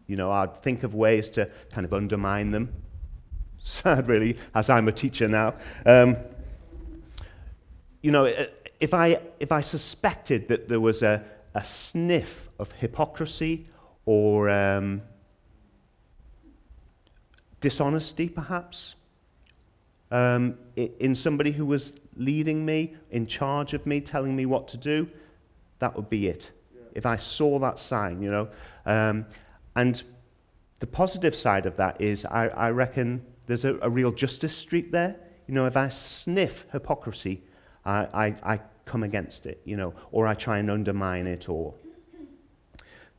You 0.08 0.16
know, 0.16 0.32
I'd 0.32 0.62
think 0.64 0.84
of 0.84 0.96
ways 0.96 1.30
to 1.32 1.50
kind 1.72 1.86
of 1.86 1.94
undermine 1.94 2.52
them. 2.52 2.74
Sad, 3.64 4.08
really, 4.08 4.38
as 4.56 4.70
I'm 4.70 4.88
a 4.88 4.92
teacher 4.92 5.28
now. 5.28 5.56
Um, 5.86 6.18
you 8.08 8.14
know, 8.14 8.24
if 8.80 8.94
I, 8.94 9.20
if 9.38 9.52
I 9.52 9.60
suspected 9.60 10.48
that 10.48 10.70
there 10.70 10.80
was 10.80 11.04
a, 11.04 11.26
a 11.54 11.66
sniff 11.66 12.48
of 12.58 12.72
hypocrisy 12.72 13.68
or 14.06 14.50
um, 14.50 15.02
dishonesty, 17.60 18.30
perhaps, 18.30 18.96
um, 20.10 20.58
in 20.78 21.16
somebody 21.16 21.52
who 21.52 21.66
was 21.66 21.96
leading 22.16 22.66
me, 22.66 22.96
in 23.12 23.28
charge 23.28 23.74
of 23.74 23.86
me, 23.86 24.00
telling 24.00 24.38
me 24.38 24.46
what 24.46 24.70
to 24.70 24.78
do, 24.78 25.10
that 25.80 25.94
would 25.94 26.10
be 26.10 26.30
it. 26.30 26.52
Yeah. 26.74 26.82
If 26.94 27.06
I 27.06 27.18
saw 27.18 27.60
that 27.60 27.78
sign, 27.78 28.22
you 28.22 28.32
know. 28.32 28.48
Um, 28.86 29.26
and 29.76 30.02
the 30.80 30.88
positive 30.88 31.36
side 31.36 31.66
of 31.66 31.76
that 31.76 32.00
is 32.00 32.24
I, 32.24 32.48
I 32.48 32.70
reckon 32.70 33.26
there's 33.48 33.66
a, 33.66 33.78
a, 33.82 33.90
real 33.90 34.14
justice 34.14 34.56
streak 34.56 34.94
there. 34.94 35.18
You 35.46 35.56
know, 35.56 35.66
if 35.66 35.76
I 35.76 35.90
sniff 35.90 36.66
hypocrisy, 36.72 37.44
I, 37.88 38.08
I, 38.14 38.54
I 38.54 38.60
come 38.86 39.04
against 39.04 39.46
it, 39.46 39.62
you 39.64 39.78
know, 39.78 39.94
or 40.12 40.28
I 40.28 40.34
try 40.34 40.60
and 40.60 40.70
undermine 40.70 41.26
it, 41.26 41.48
or 41.48 41.74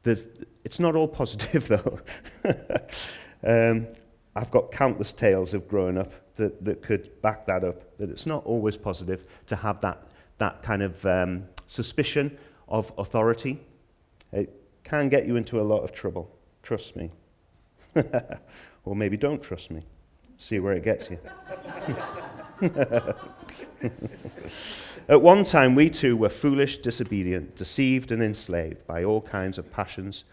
there's, 0.02 0.28
it's 0.64 0.78
not 0.78 0.94
all 0.94 1.08
positive 1.08 1.68
though. 1.68 2.00
um, 3.44 3.86
I've 4.36 4.50
got 4.50 4.70
countless 4.70 5.12
tales 5.12 5.54
of 5.54 5.66
growing 5.68 5.96
up 5.96 6.12
that, 6.36 6.64
that 6.64 6.82
could 6.82 7.20
back 7.22 7.46
that 7.46 7.64
up. 7.64 7.96
That 7.98 8.10
it's 8.10 8.26
not 8.26 8.44
always 8.44 8.76
positive 8.76 9.26
to 9.46 9.56
have 9.56 9.80
that 9.80 10.02
that 10.36 10.62
kind 10.62 10.82
of 10.82 11.04
um, 11.04 11.44
suspicion 11.66 12.38
of 12.68 12.92
authority. 12.96 13.58
It 14.32 14.54
can 14.84 15.08
get 15.08 15.26
you 15.26 15.36
into 15.36 15.60
a 15.60 15.62
lot 15.62 15.82
of 15.82 15.92
trouble. 15.92 16.30
Trust 16.62 16.94
me. 16.94 17.10
or 18.84 18.94
maybe 18.94 19.16
don't 19.16 19.42
trust 19.42 19.70
me. 19.70 19.80
See 20.36 20.60
where 20.60 20.74
it 20.74 20.84
gets 20.84 21.10
you. 21.10 21.18
At 25.08 25.22
one 25.22 25.44
time, 25.44 25.74
we 25.74 25.88
too 25.88 26.16
were 26.16 26.28
foolish, 26.28 26.78
disobedient, 26.78 27.56
deceived, 27.56 28.12
and 28.12 28.22
enslaved 28.22 28.86
by 28.86 29.04
all 29.04 29.22
kinds 29.22 29.56
of 29.56 29.72
passions 29.72 30.24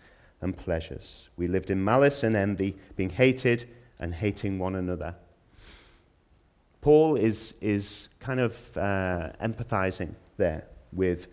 and 0.41 0.55
pleasures. 0.55 1.29
We 1.37 1.47
lived 1.47 1.71
in 1.71 1.83
malice 1.83 2.23
and 2.23 2.35
envy, 2.35 2.75
being 2.95 3.09
hated 3.09 3.69
and 3.99 4.13
hating 4.13 4.59
one 4.59 4.75
another. 4.75 5.15
Paul 6.81 7.15
is, 7.15 7.55
is 7.61 8.09
kind 8.19 8.39
of 8.39 8.77
uh, 8.77 9.31
empathizing 9.41 10.13
there 10.37 10.65
with 10.91 11.27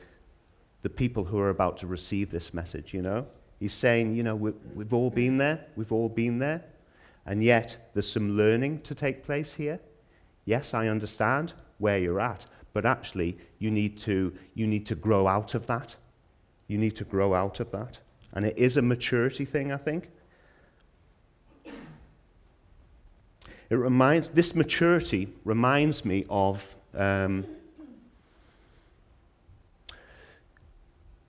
the 0.83 0.91
people 0.91 1.25
who 1.25 1.39
are 1.39 1.51
about 1.51 1.77
to 1.79 1.87
receive 1.87 2.31
this 2.31 2.55
message, 2.55 2.95
you 2.95 3.03
know? 3.03 3.27
He's 3.61 3.75
saying, 3.75 4.17
you 4.17 4.23
know, 4.23 4.35
we, 4.35 4.53
we've 4.75 4.93
all 4.93 5.11
been 5.11 5.39
there, 5.39 5.67
we've 5.77 5.93
all 5.93 6.09
been 6.09 6.39
there, 6.39 6.65
and 7.27 7.43
yet 7.45 7.91
there's 7.93 8.11
some 8.11 8.37
learning 8.37 8.81
to 8.83 8.95
take 8.95 9.25
place 9.25 9.55
here. 9.55 9.79
Yes, 10.45 10.75
I 10.75 10.89
understand 10.89 11.53
where 11.83 11.99
you're 11.99 12.21
at, 12.21 12.47
but 12.73 12.87
actually 12.87 13.37
you 13.59 13.71
need 13.71 13.99
to, 13.99 14.33
you 14.55 14.67
need 14.67 14.87
to 14.87 14.95
grow 14.95 15.27
out 15.27 15.55
of 15.55 15.67
that. 15.67 15.97
You 16.69 16.79
need 16.79 16.95
to 16.97 17.05
grow 17.05 17.35
out 17.35 17.61
of 17.61 17.73
that. 17.73 17.99
And 18.33 18.47
it 18.47 18.57
is 18.57 18.77
a 18.77 18.83
maturity 18.83 19.45
thing, 19.45 19.73
I 19.73 19.77
think. 19.77 20.09
It 23.69 23.75
reminds, 23.75 24.29
this 24.29 24.55
maturity 24.55 25.29
reminds 25.45 26.05
me 26.05 26.25
of 26.31 26.77
um, 26.95 27.47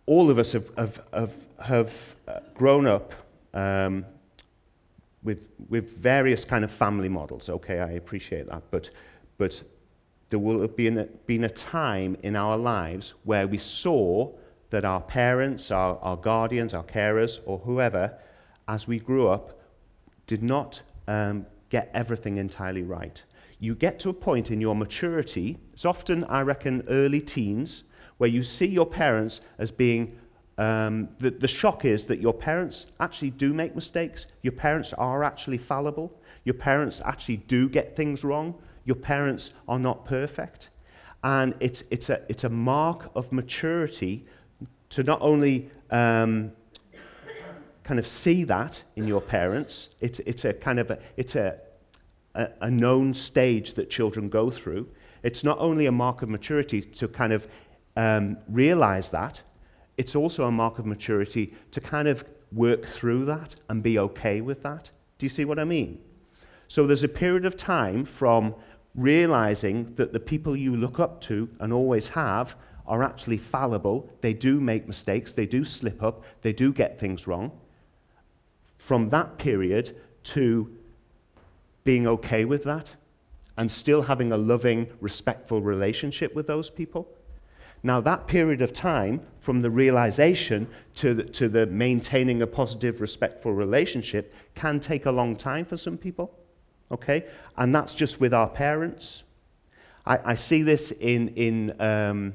all 0.06 0.30
of 0.30 0.38
us 0.38 0.52
have, 0.52 0.70
have, 0.78 1.04
have, 1.14 1.36
have 1.66 2.16
uh, 2.28 2.40
grown 2.54 2.86
up 2.86 3.14
um, 3.54 4.06
with, 5.24 5.50
with 5.68 5.98
various 5.98 6.46
kind 6.46 6.64
of 6.64 6.72
family 6.72 7.10
models. 7.10 7.50
Okay, 7.50 7.80
I 7.80 7.92
appreciate 7.92 8.48
that. 8.48 8.64
But, 8.70 8.90
but 9.38 9.64
there 10.34 10.40
will 10.40 10.62
have 10.62 10.76
been 10.76 10.98
a, 10.98 11.04
been 11.28 11.44
a 11.44 11.50
time 11.50 12.18
in 12.24 12.36
our 12.36 12.58
lives 12.58 13.14
where 13.24 13.46
we 13.46 13.60
saw 13.60 14.32
that 14.72 14.84
our 14.84 15.00
parents, 15.00 15.70
our, 15.70 16.00
our 16.00 16.18
guardians, 16.18 16.74
our 16.74 16.84
carers, 16.84 17.38
or 17.46 17.60
whoever, 17.60 18.18
as 18.68 18.88
we 18.88 18.98
grew 18.98 19.28
up, 19.28 19.62
did 20.26 20.42
not 20.42 20.82
um, 21.08 21.46
get 21.70 21.92
everything 21.94 22.38
entirely 22.38 22.82
right. 22.82 23.22
You 23.60 23.76
get 23.76 24.00
to 24.00 24.10
a 24.10 24.14
point 24.14 24.50
in 24.50 24.60
your 24.60 24.76
maturity, 24.76 25.60
it's 25.72 25.86
often, 25.86 26.24
I 26.24 26.42
reckon, 26.42 26.84
early 26.88 27.22
teens, 27.22 27.84
where 28.18 28.28
you 28.28 28.42
see 28.42 28.66
your 28.66 28.88
parents 28.88 29.40
as 29.60 29.70
being 29.70 30.18
um, 30.58 31.10
the, 31.20 31.30
the 31.30 31.48
shock 31.48 31.86
is 31.86 32.06
that 32.06 32.20
your 32.20 32.34
parents 32.34 32.88
actually 33.00 33.30
do 33.30 33.54
make 33.54 33.76
mistakes. 33.76 34.26
Your 34.42 34.54
parents 34.54 34.94
are 34.94 35.24
actually 35.24 35.60
fallible. 35.60 36.20
Your 36.44 36.56
parents 36.56 37.04
actually 37.06 37.38
do 37.38 37.70
get 37.70 37.96
things 37.96 38.24
wrong. 38.24 38.56
Your 38.86 38.96
parents 38.96 39.52
are 39.68 39.80
not 39.80 40.06
perfect. 40.06 40.70
And 41.24 41.56
it's, 41.60 41.84
it's, 41.90 42.10
a, 42.10 42.22
it's 42.28 42.44
a 42.44 42.50
mark 42.50 43.10
of 43.16 43.32
maturity 43.32 44.26
to 44.90 45.04
not 45.04 45.20
only 45.22 45.70
um, 45.90 46.52
kind 47.84 48.00
of 48.00 48.06
see 48.08 48.44
that 48.44 48.84
in 48.96 49.08
your 49.08 49.22
parents, 49.22 49.90
it's, 50.02 50.20
it's 50.20 50.46
a 50.46 50.54
kind 50.54 50.80
of 50.80 50.92
a, 50.92 51.00
it's 51.18 51.36
a, 51.36 51.58
a, 52.36 52.70
known 52.70 53.14
stage 53.14 53.76
that 53.76 53.90
children 53.90 54.30
go 54.30 54.50
through. 54.50 54.90
It's 55.22 55.44
not 55.44 55.58
only 55.60 55.86
a 55.86 55.92
mark 55.92 56.22
of 56.22 56.30
maturity 56.30 56.82
to 56.82 57.08
kind 57.08 57.32
of 57.32 57.48
um, 57.96 58.38
realize 58.48 59.10
that, 59.10 59.42
it's 59.98 60.16
also 60.16 60.46
a 60.46 60.52
mark 60.52 60.80
of 60.80 60.86
maturity 60.86 61.54
to 61.72 61.80
kind 61.80 62.08
of 62.08 62.26
work 62.52 62.86
through 62.86 63.26
that 63.26 63.56
and 63.70 63.84
be 63.84 64.00
okay 64.00 64.42
with 64.42 64.64
that. 64.64 64.90
Do 65.18 65.26
you 65.26 65.30
see 65.30 65.46
what 65.46 65.60
I 65.60 65.64
mean? 65.64 66.00
So 66.68 66.88
there's 66.88 67.04
a 67.04 67.08
period 67.10 67.46
of 67.46 67.56
time 67.56 68.04
from 68.06 68.56
realizing 68.96 69.94
that 69.96 70.14
the 70.14 70.20
people 70.20 70.56
you 70.56 70.76
look 70.76 71.00
up 71.00 71.20
to 71.22 71.50
and 71.60 71.74
always 71.74 72.10
have 72.10 72.56
are 72.86 73.04
actually 73.04 73.38
fallible. 73.38 74.10
They 74.22 74.34
do 74.34 74.60
make 74.60 74.88
mistakes, 74.88 75.34
they 75.34 75.46
do 75.46 75.64
slip 75.64 76.04
up, 76.04 76.24
they 76.42 76.54
do 76.54 76.74
get 76.74 77.00
things 77.00 77.28
wrong. 77.28 77.52
From 78.78 79.10
that 79.10 79.38
period 79.38 79.96
to 80.24 80.76
being 81.84 82.08
okay 82.08 82.46
with 82.46 82.64
that 82.64 82.96
and 83.58 83.72
still 83.72 84.04
having 84.04 84.32
a 84.32 84.38
loving, 84.38 84.88
respectful 85.00 85.62
relationship 85.62 86.34
with 86.34 86.48
those 86.48 86.70
people. 86.70 87.08
Now, 87.84 88.00
that 88.02 88.28
period 88.28 88.62
of 88.62 88.72
time, 88.72 89.22
from 89.40 89.60
the 89.60 89.70
realization 89.70 90.68
to 90.96 91.14
the, 91.14 91.24
to 91.24 91.50
the 91.50 91.66
maintaining 91.66 92.42
a 92.42 92.48
positive, 92.48 93.02
respectful 93.02 93.54
relationship, 93.54 94.34
can 94.56 94.80
take 94.80 95.06
a 95.06 95.12
long 95.12 95.36
time 95.36 95.66
for 95.66 95.76
some 95.76 95.98
people. 95.98 96.34
Okay? 96.94 97.26
And 97.58 97.76
that's 97.76 97.94
just 97.94 98.20
with 98.20 98.34
our 98.34 98.48
parents. 98.48 99.24
I, 100.06 100.20
I 100.24 100.36
see 100.36 100.62
this 100.64 100.92
in, 100.92 101.30
in 101.30 101.82
um, 101.82 102.34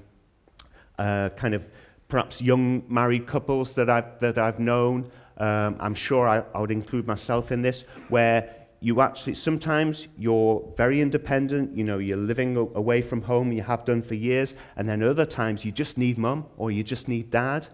uh, 0.98 1.30
kind 1.30 1.54
of 1.54 1.64
perhaps 2.08 2.42
young 2.42 2.82
married 2.88 3.26
couples 3.26 3.74
that 3.74 3.88
I've, 3.88 4.18
that 4.20 4.38
I've 4.38 4.58
known. 4.58 5.10
Um, 5.38 5.76
I'm 5.78 5.94
sure 5.94 6.28
I, 6.28 6.42
I 6.54 6.60
would 6.60 6.72
include 6.72 7.06
myself 7.06 7.52
in 7.52 7.62
this, 7.62 7.82
where 8.08 8.54
you 8.80 9.00
actually 9.00 9.34
sometimes 9.34 10.06
you're 10.16 10.64
very 10.76 11.00
independent 11.00 11.76
you 11.76 11.82
know 11.82 11.98
you're 11.98 12.16
living 12.16 12.56
away 12.56 13.02
from 13.02 13.20
home 13.20 13.50
you 13.50 13.60
have 13.60 13.84
done 13.84 14.00
for 14.00 14.14
years 14.14 14.54
and 14.76 14.88
then 14.88 15.02
other 15.02 15.26
times 15.26 15.64
you 15.64 15.72
just 15.72 15.98
need 15.98 16.16
mum 16.16 16.46
or 16.56 16.70
you 16.70 16.84
just 16.84 17.08
need 17.08 17.28
dad 17.28 17.66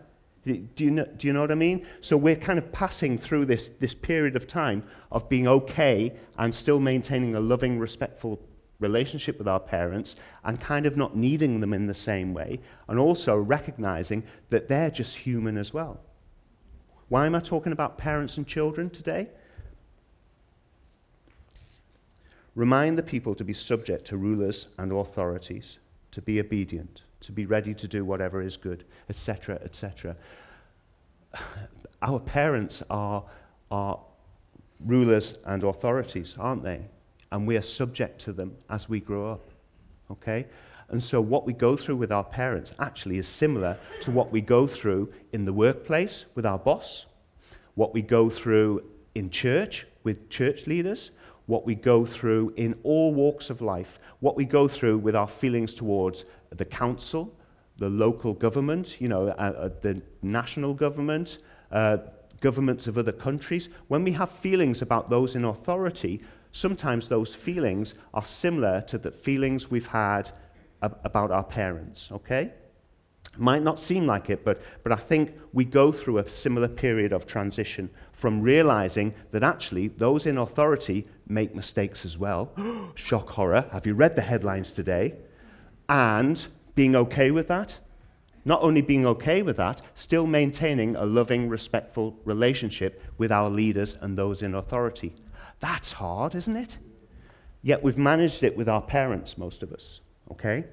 do 0.45 0.85
you, 0.85 0.91
know, 0.91 1.07
do 1.17 1.27
you 1.27 1.33
know 1.33 1.41
what 1.41 1.51
I 1.51 1.55
mean? 1.55 1.87
So 2.01 2.17
we're 2.17 2.37
kind 2.37 2.59
of 2.59 2.71
passing 2.71 3.17
through 3.17 3.47
this, 3.47 3.71
this 3.81 3.95
period 3.95 4.37
of 4.37 4.47
time 4.47 4.83
of 5.11 5.29
being 5.29 5.49
okay 5.49 6.13
and 6.37 6.55
still 6.55 6.81
maintaining 6.81 7.35
a 7.35 7.41
loving, 7.41 7.79
respectful 7.79 8.41
relationship 8.79 9.39
with 9.39 9.49
our 9.49 9.61
parents 9.61 10.17
and 10.45 10.61
kind 10.61 10.85
of 10.85 10.97
not 10.97 11.17
needing 11.17 11.61
them 11.61 11.73
in 11.73 11.87
the 11.87 11.95
same 11.95 12.35
way, 12.35 12.61
and 12.89 12.99
also 12.99 13.37
recognizing 13.37 14.23
that 14.51 14.69
they're 14.69 14.91
just 14.91 15.17
human 15.17 15.57
as 15.57 15.73
well. 15.73 16.01
Why 17.09 17.27
am 17.27 17.35
I 17.35 17.41
talking 17.41 17.73
about 17.73 17.97
parents 17.97 18.37
and 18.37 18.47
children 18.47 18.91
today? 18.91 19.29
Remind 22.55 22.99
the 22.99 23.03
people 23.03 23.35
to 23.35 23.45
be 23.45 23.53
subject 23.53 24.05
to 24.07 24.17
rulers 24.17 24.67
and 24.79 24.93
authorities, 24.93 25.79
to 26.13 26.21
be 26.21 26.39
obedient, 26.39 27.03
to 27.25 27.33
be 27.33 27.47
ready 27.47 27.75
to 27.75 27.89
do 27.89 28.05
whatever 28.05 28.43
is 28.43 28.57
good, 28.57 28.85
etc., 29.09 29.59
etc. 29.65 30.17
Our 32.03 32.21
parents 32.21 32.83
are, 32.91 33.25
are 33.71 33.99
rulers 34.85 35.39
and 35.47 35.65
authorities, 35.65 36.37
aren't 36.39 36.63
they? 36.63 36.83
And 37.33 37.47
we 37.47 37.57
are 37.57 37.63
subject 37.63 38.21
to 38.23 38.33
them 38.33 38.57
as 38.69 38.89
we 38.89 39.01
grow 39.01 39.33
up. 39.33 39.45
Okay? 40.11 40.47
And 40.91 41.03
so, 41.03 41.21
what 41.21 41.47
we 41.47 41.55
go 41.55 41.77
through 41.77 41.97
with 41.97 42.13
our 42.13 42.25
parents 42.25 42.73
actually 42.79 43.17
is 43.19 43.27
similar 43.27 43.79
to 44.03 44.11
what 44.11 44.31
we 44.31 44.43
go 44.43 44.67
through 44.67 45.13
in 45.33 45.47
the 45.47 45.53
workplace 45.53 46.27
with 46.35 46.45
our 46.45 46.59
boss, 46.59 47.07
what 47.75 47.95
we 47.95 48.03
go 48.03 48.29
through 48.29 48.85
in 49.15 49.31
church 49.31 49.87
with 50.03 50.29
church 50.29 50.67
leaders, 50.67 51.11
what 51.47 51.65
we 51.65 51.75
go 51.75 52.05
through 52.05 52.53
in 52.57 52.79
all 52.83 53.15
walks 53.15 53.51
of 53.51 53.61
life, 53.61 53.99
what 54.21 54.37
we 54.37 54.45
go 54.45 54.69
through 54.69 54.99
with 54.99 55.17
our 55.17 55.29
feelings 55.29 55.75
towards 55.75 56.25
the 56.57 56.65
council, 56.65 57.35
the 57.79 57.89
local 57.89 58.35
government, 58.35 59.01
you 59.01 59.09
know, 59.09 59.29
uh, 59.29 59.33
uh, 59.33 59.71
the 59.81 60.01
national 60.23 60.75
government, 60.75 61.39
uh, 61.73 61.99
governments 62.41 62.87
of 62.87 62.99
other 62.99 63.13
countries. 63.13 63.69
When 63.89 64.05
we 64.05 64.13
have 64.13 64.31
feelings 64.31 64.83
about 64.83 65.11
those 65.11 65.35
in 65.35 65.45
authority, 65.45 66.21
sometimes 66.53 67.09
those 67.09 67.35
feelings 67.35 67.95
are 68.13 68.25
similar 68.25 68.81
to 68.83 68.99
the 68.99 69.11
feelings 69.11 69.71
we've 69.71 69.89
had 69.89 70.31
ab- 70.83 70.99
about 71.05 71.31
our 71.31 71.43
parents, 71.43 72.09
okay? 72.13 72.53
Might 73.37 73.63
not 73.63 73.81
seem 73.81 74.07
like 74.07 74.31
it, 74.31 74.45
but, 74.45 74.63
but 74.85 74.93
I 74.93 74.97
think 74.97 75.35
we 75.53 75.65
go 75.65 75.91
through 75.91 76.19
a 76.19 76.29
similar 76.29 76.69
period 76.69 77.13
of 77.13 77.27
transition 77.27 77.91
from 78.13 78.41
realizing 78.41 79.15
that 79.33 79.43
actually 79.43 79.89
those 79.89 80.27
in 80.27 80.39
authority 80.39 81.05
make 81.27 81.55
mistakes 81.55 82.05
as 82.05 82.17
well. 82.17 82.53
Shock 82.95 83.31
horror. 83.31 83.69
Have 83.73 83.87
you 83.87 83.95
read 83.95 84.15
the 84.15 84.23
headlines 84.23 84.71
today? 84.71 85.15
And 85.89 86.47
being 86.75 86.97
okay 86.97 87.31
with 87.31 87.49
that. 87.49 87.79
Not 88.45 88.63
only 88.63 88.83
being 88.83 89.07
okay 89.07 89.43
with 89.43 89.57
that, 89.57 89.81
still 89.95 90.27
maintaining 90.27 90.97
a 90.97 91.05
loving, 91.05 91.49
respectful 91.49 92.19
relationship 92.25 93.03
with 93.17 93.33
our 93.33 93.49
leaders 93.49 93.97
and 94.01 94.19
those 94.19 94.43
in 94.43 94.55
authority. 94.55 95.15
That's 95.61 95.93
hard, 95.93 96.35
isn't 96.35 96.57
it? 96.57 96.77
Yet 97.63 97.83
we've 97.83 97.97
managed 97.97 98.43
it 98.43 98.57
with 98.57 98.69
our 98.69 98.83
parents, 98.83 99.39
most 99.39 99.63
of 99.63 99.73
us. 99.73 100.01
Okay? 100.31 100.65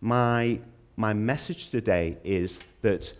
My, 0.00 0.60
my 0.96 1.12
message 1.12 1.68
today 1.68 2.16
is 2.24 2.60
that 2.80 3.12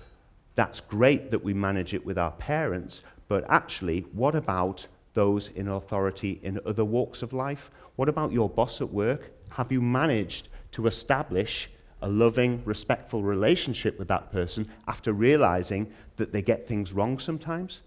that's 0.55 0.81
great 0.81 1.31
that 1.31 1.45
we 1.45 1.53
manage 1.53 1.93
it 1.93 2.05
with 2.07 2.19
our 2.19 2.33
parents, 2.33 3.03
but 3.29 3.45
actually, 3.49 4.01
what 4.13 4.35
about 4.35 4.87
those 5.15 5.49
in 5.49 5.69
authority 5.69 6.41
in 6.43 6.61
other 6.65 6.85
walks 6.85 7.23
of 7.23 7.33
life? 7.33 7.71
What 7.97 8.09
about 8.09 8.33
your 8.33 8.49
boss 8.49 8.81
at 8.81 8.91
work? 8.91 9.31
Have 9.55 9.73
you 9.73 9.81
managed 9.81 10.49
to 10.73 10.87
establish 10.87 11.71
a 12.01 12.09
loving, 12.09 12.63
respectful 12.65 13.23
relationship 13.23 13.99
with 13.99 14.09
that 14.09 14.33
person 14.33 14.69
after 14.89 15.13
realizing 15.13 15.93
that 16.17 16.33
they 16.33 16.43
get 16.43 16.67
things 16.67 16.93
wrong 16.93 17.19
sometimes? 17.19 17.83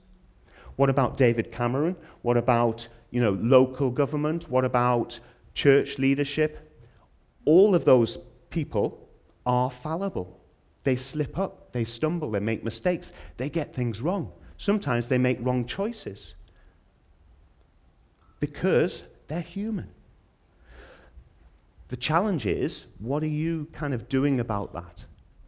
What 0.76 0.90
about 0.90 1.18
David 1.18 1.52
Cameron? 1.52 1.96
What 2.22 2.38
about, 2.38 2.88
you 3.12 3.22
know, 3.22 3.32
local 3.42 3.90
government? 3.90 4.50
What 4.50 4.66
about 4.66 5.20
church 5.54 5.98
leadership? 5.98 6.80
All 7.46 7.74
of 7.76 7.86
those 7.86 8.18
people 8.50 9.08
are 9.46 9.72
fallible. 9.72 10.40
They 10.84 10.96
slip 10.96 11.38
up, 11.38 11.72
they 11.72 11.84
stumble, 11.84 12.32
they 12.32 12.40
make 12.40 12.64
mistakes, 12.64 13.12
they 13.38 13.50
get 13.50 13.74
things 13.74 14.02
wrong. 14.02 14.32
Sometimes 14.58 15.08
they 15.08 15.18
make 15.18 15.40
wrong 15.42 15.66
choices 15.66 16.36
because 18.40 19.04
they're 19.28 19.42
human. 19.42 19.95
The 21.88 21.98
challenge 21.98 22.46
is, 22.46 22.88
what 23.00 23.22
are 23.24 23.28
you 23.28 23.68
kind 23.72 23.94
of 23.94 24.10
doing 24.10 24.40
about 24.40 24.74
that? 24.74 25.06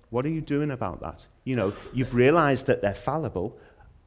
What 0.09 0.25
are 0.25 0.29
you 0.29 0.41
doing 0.41 0.71
about 0.71 1.01
that? 1.01 1.25
You 1.43 1.55
know, 1.55 1.73
you've 1.93 2.13
realized 2.13 2.67
that 2.67 2.81
they're 2.81 2.93
fallible, 2.93 3.57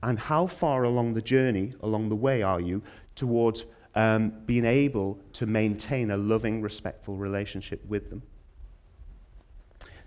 and 0.02 0.18
how 0.18 0.46
far 0.46 0.84
along 0.84 1.14
the 1.14 1.20
journey, 1.20 1.74
along 1.80 2.08
the 2.08 2.16
way, 2.16 2.42
are 2.42 2.60
you 2.60 2.82
towards 3.14 3.64
um, 3.94 4.32
being 4.46 4.64
able 4.64 5.18
to 5.34 5.46
maintain 5.46 6.10
a 6.10 6.16
loving, 6.16 6.62
respectful 6.62 7.16
relationship 7.16 7.84
with 7.86 8.08
them? 8.10 8.22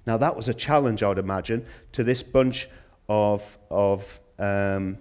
Now, 0.06 0.18
that 0.18 0.36
was 0.36 0.50
a 0.50 0.54
challenge, 0.54 1.04
I 1.04 1.10
would 1.10 1.18
imagine, 1.18 1.66
to 1.92 2.04
this 2.04 2.24
bunch 2.24 2.68
of, 3.08 3.58
of 3.70 4.20
um, 4.40 4.98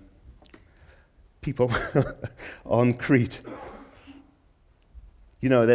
people 1.41 1.73
on 2.67 2.95
Crete. 2.95 3.41
You 5.41 5.49
know, 5.49 5.67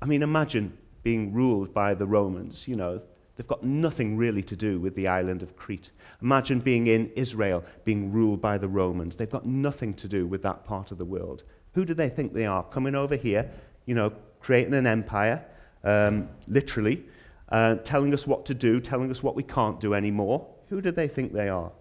I 0.00 0.06
mean, 0.06 0.22
imagine 0.22 0.76
being 1.02 1.32
ruled 1.32 1.74
by 1.74 1.94
the 1.94 2.06
Romans. 2.06 2.68
You 2.68 2.76
know, 2.76 3.02
they've 3.36 3.46
got 3.46 3.64
nothing 3.64 4.16
really 4.16 4.42
to 4.42 4.56
do 4.56 4.78
with 4.78 4.94
the 4.94 5.08
island 5.08 5.42
of 5.42 5.56
Crete. 5.56 5.90
Imagine 6.22 6.60
being 6.60 6.86
in 6.86 7.10
Israel, 7.16 7.64
being 7.84 8.12
ruled 8.12 8.40
by 8.40 8.58
the 8.58 8.68
Romans. 8.68 9.16
They've 9.16 9.30
got 9.30 9.46
nothing 9.46 9.94
to 9.94 10.08
do 10.08 10.26
with 10.26 10.42
that 10.42 10.64
part 10.64 10.92
of 10.92 10.98
the 10.98 11.04
world. 11.04 11.44
Who 11.74 11.84
do 11.84 11.94
they 11.94 12.08
think 12.08 12.32
they 12.32 12.46
are? 12.46 12.62
Coming 12.64 12.94
over 12.94 13.16
here, 13.16 13.50
you 13.86 13.94
know, 13.94 14.12
creating 14.40 14.74
an 14.74 14.86
empire, 14.86 15.44
um, 15.84 16.28
literally, 16.46 17.04
uh, 17.50 17.76
telling 17.76 18.12
us 18.12 18.26
what 18.26 18.44
to 18.46 18.54
do, 18.54 18.80
telling 18.80 19.10
us 19.10 19.22
what 19.22 19.34
we 19.34 19.42
can't 19.42 19.80
do 19.80 19.94
anymore. 19.94 20.46
Who 20.68 20.80
do 20.80 20.90
they 20.90 21.08
think 21.08 21.32
they 21.32 21.48
are? 21.48 21.72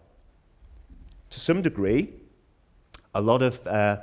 To 1.31 1.39
some 1.39 1.61
degree, 1.61 2.13
a 3.13 3.21
lot 3.21 3.41
of, 3.41 3.65
uh, 3.67 3.97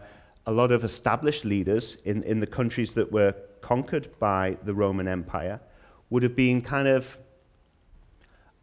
a 0.47 0.53
lot 0.53 0.71
of 0.71 0.85
established 0.85 1.45
leaders 1.45 1.97
in, 2.05 2.23
in 2.25 2.41
the 2.41 2.47
countries 2.47 2.93
that 2.93 3.11
were 3.11 3.35
conquered 3.61 4.09
by 4.19 4.59
the 4.65 4.75
Roman 4.75 5.09
Empire 5.09 5.61
would 6.11 6.23
have 6.23 6.37
been 6.37 6.61
kind 6.61 6.87
of 6.87 7.17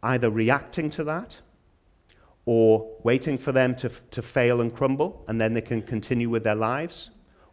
either 0.02 0.30
reacting 0.30 0.90
to 0.90 1.04
that 1.04 1.38
or 2.44 2.96
waiting 3.02 3.38
for 3.38 3.52
them 3.52 3.74
to, 3.76 3.88
to 4.10 4.22
fail 4.22 4.60
and 4.60 4.74
crumble 4.74 5.24
and 5.28 5.40
then 5.40 5.54
they 5.54 5.60
can 5.60 5.82
continue 5.82 6.28
with 6.28 6.44
their 6.44 6.54
lives 6.54 7.10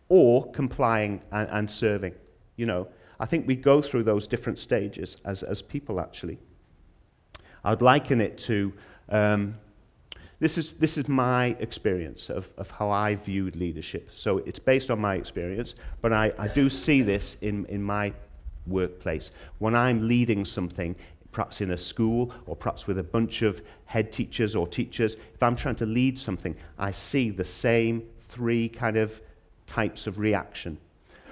or 0.10 0.52
complying 0.52 1.22
and, 1.32 1.48
and 1.50 1.72
serving. 1.72 2.14
You 2.56 2.66
know, 2.66 2.88
I 3.20 3.26
think 3.26 3.48
we 3.48 3.56
go 3.56 3.82
through 3.82 4.04
those 4.04 4.28
different 4.28 4.58
stages 4.58 5.18
as, 5.26 5.44
as 5.44 5.62
people, 5.62 6.00
actually. 6.00 6.40
I'd 7.64 7.82
liken 7.82 8.22
it 8.22 8.38
to 8.40 8.74
um, 9.10 9.56
this, 10.40 10.58
is, 10.58 10.74
this 10.74 10.98
is 10.98 11.08
my 11.08 11.58
experience 11.60 12.30
of, 12.30 12.50
of 12.58 12.72
how 12.72 12.90
I 12.90 13.16
viewed 13.16 13.56
leadership. 13.56 14.10
So 14.16 14.40
it's 14.40 14.60
based 14.60 14.90
on 14.90 15.00
my 15.00 15.16
experience, 15.16 15.76
but 16.02 16.14
I, 16.14 16.32
I 16.40 16.48
do 16.48 16.70
see 16.70 17.02
this 17.02 17.36
in, 17.42 17.66
in 17.66 17.84
my 17.84 18.14
workplace. 18.66 19.32
When 19.58 19.76
I'm 19.76 20.08
leading 20.08 20.46
something, 20.46 20.96
perhaps 21.32 21.62
in 21.62 21.72
a 21.72 21.78
school 21.78 22.34
or 22.46 22.56
perhaps 22.56 22.88
with 22.88 22.98
a 22.98 23.04
bunch 23.04 23.42
of 23.42 23.62
head 23.86 24.12
teachers 24.12 24.56
or 24.56 24.68
teachers, 24.68 25.16
if 25.16 25.44
I'm 25.44 25.56
trying 25.56 25.76
to 25.76 25.86
lead 25.86 26.18
something, 26.18 26.56
I 26.78 26.92
see 26.92 27.30
the 27.30 27.46
same 27.46 28.04
three 28.30 28.70
kind 28.70 28.98
of 28.98 29.22
types 29.68 30.08
of 30.08 30.20
reaction. 30.20 30.78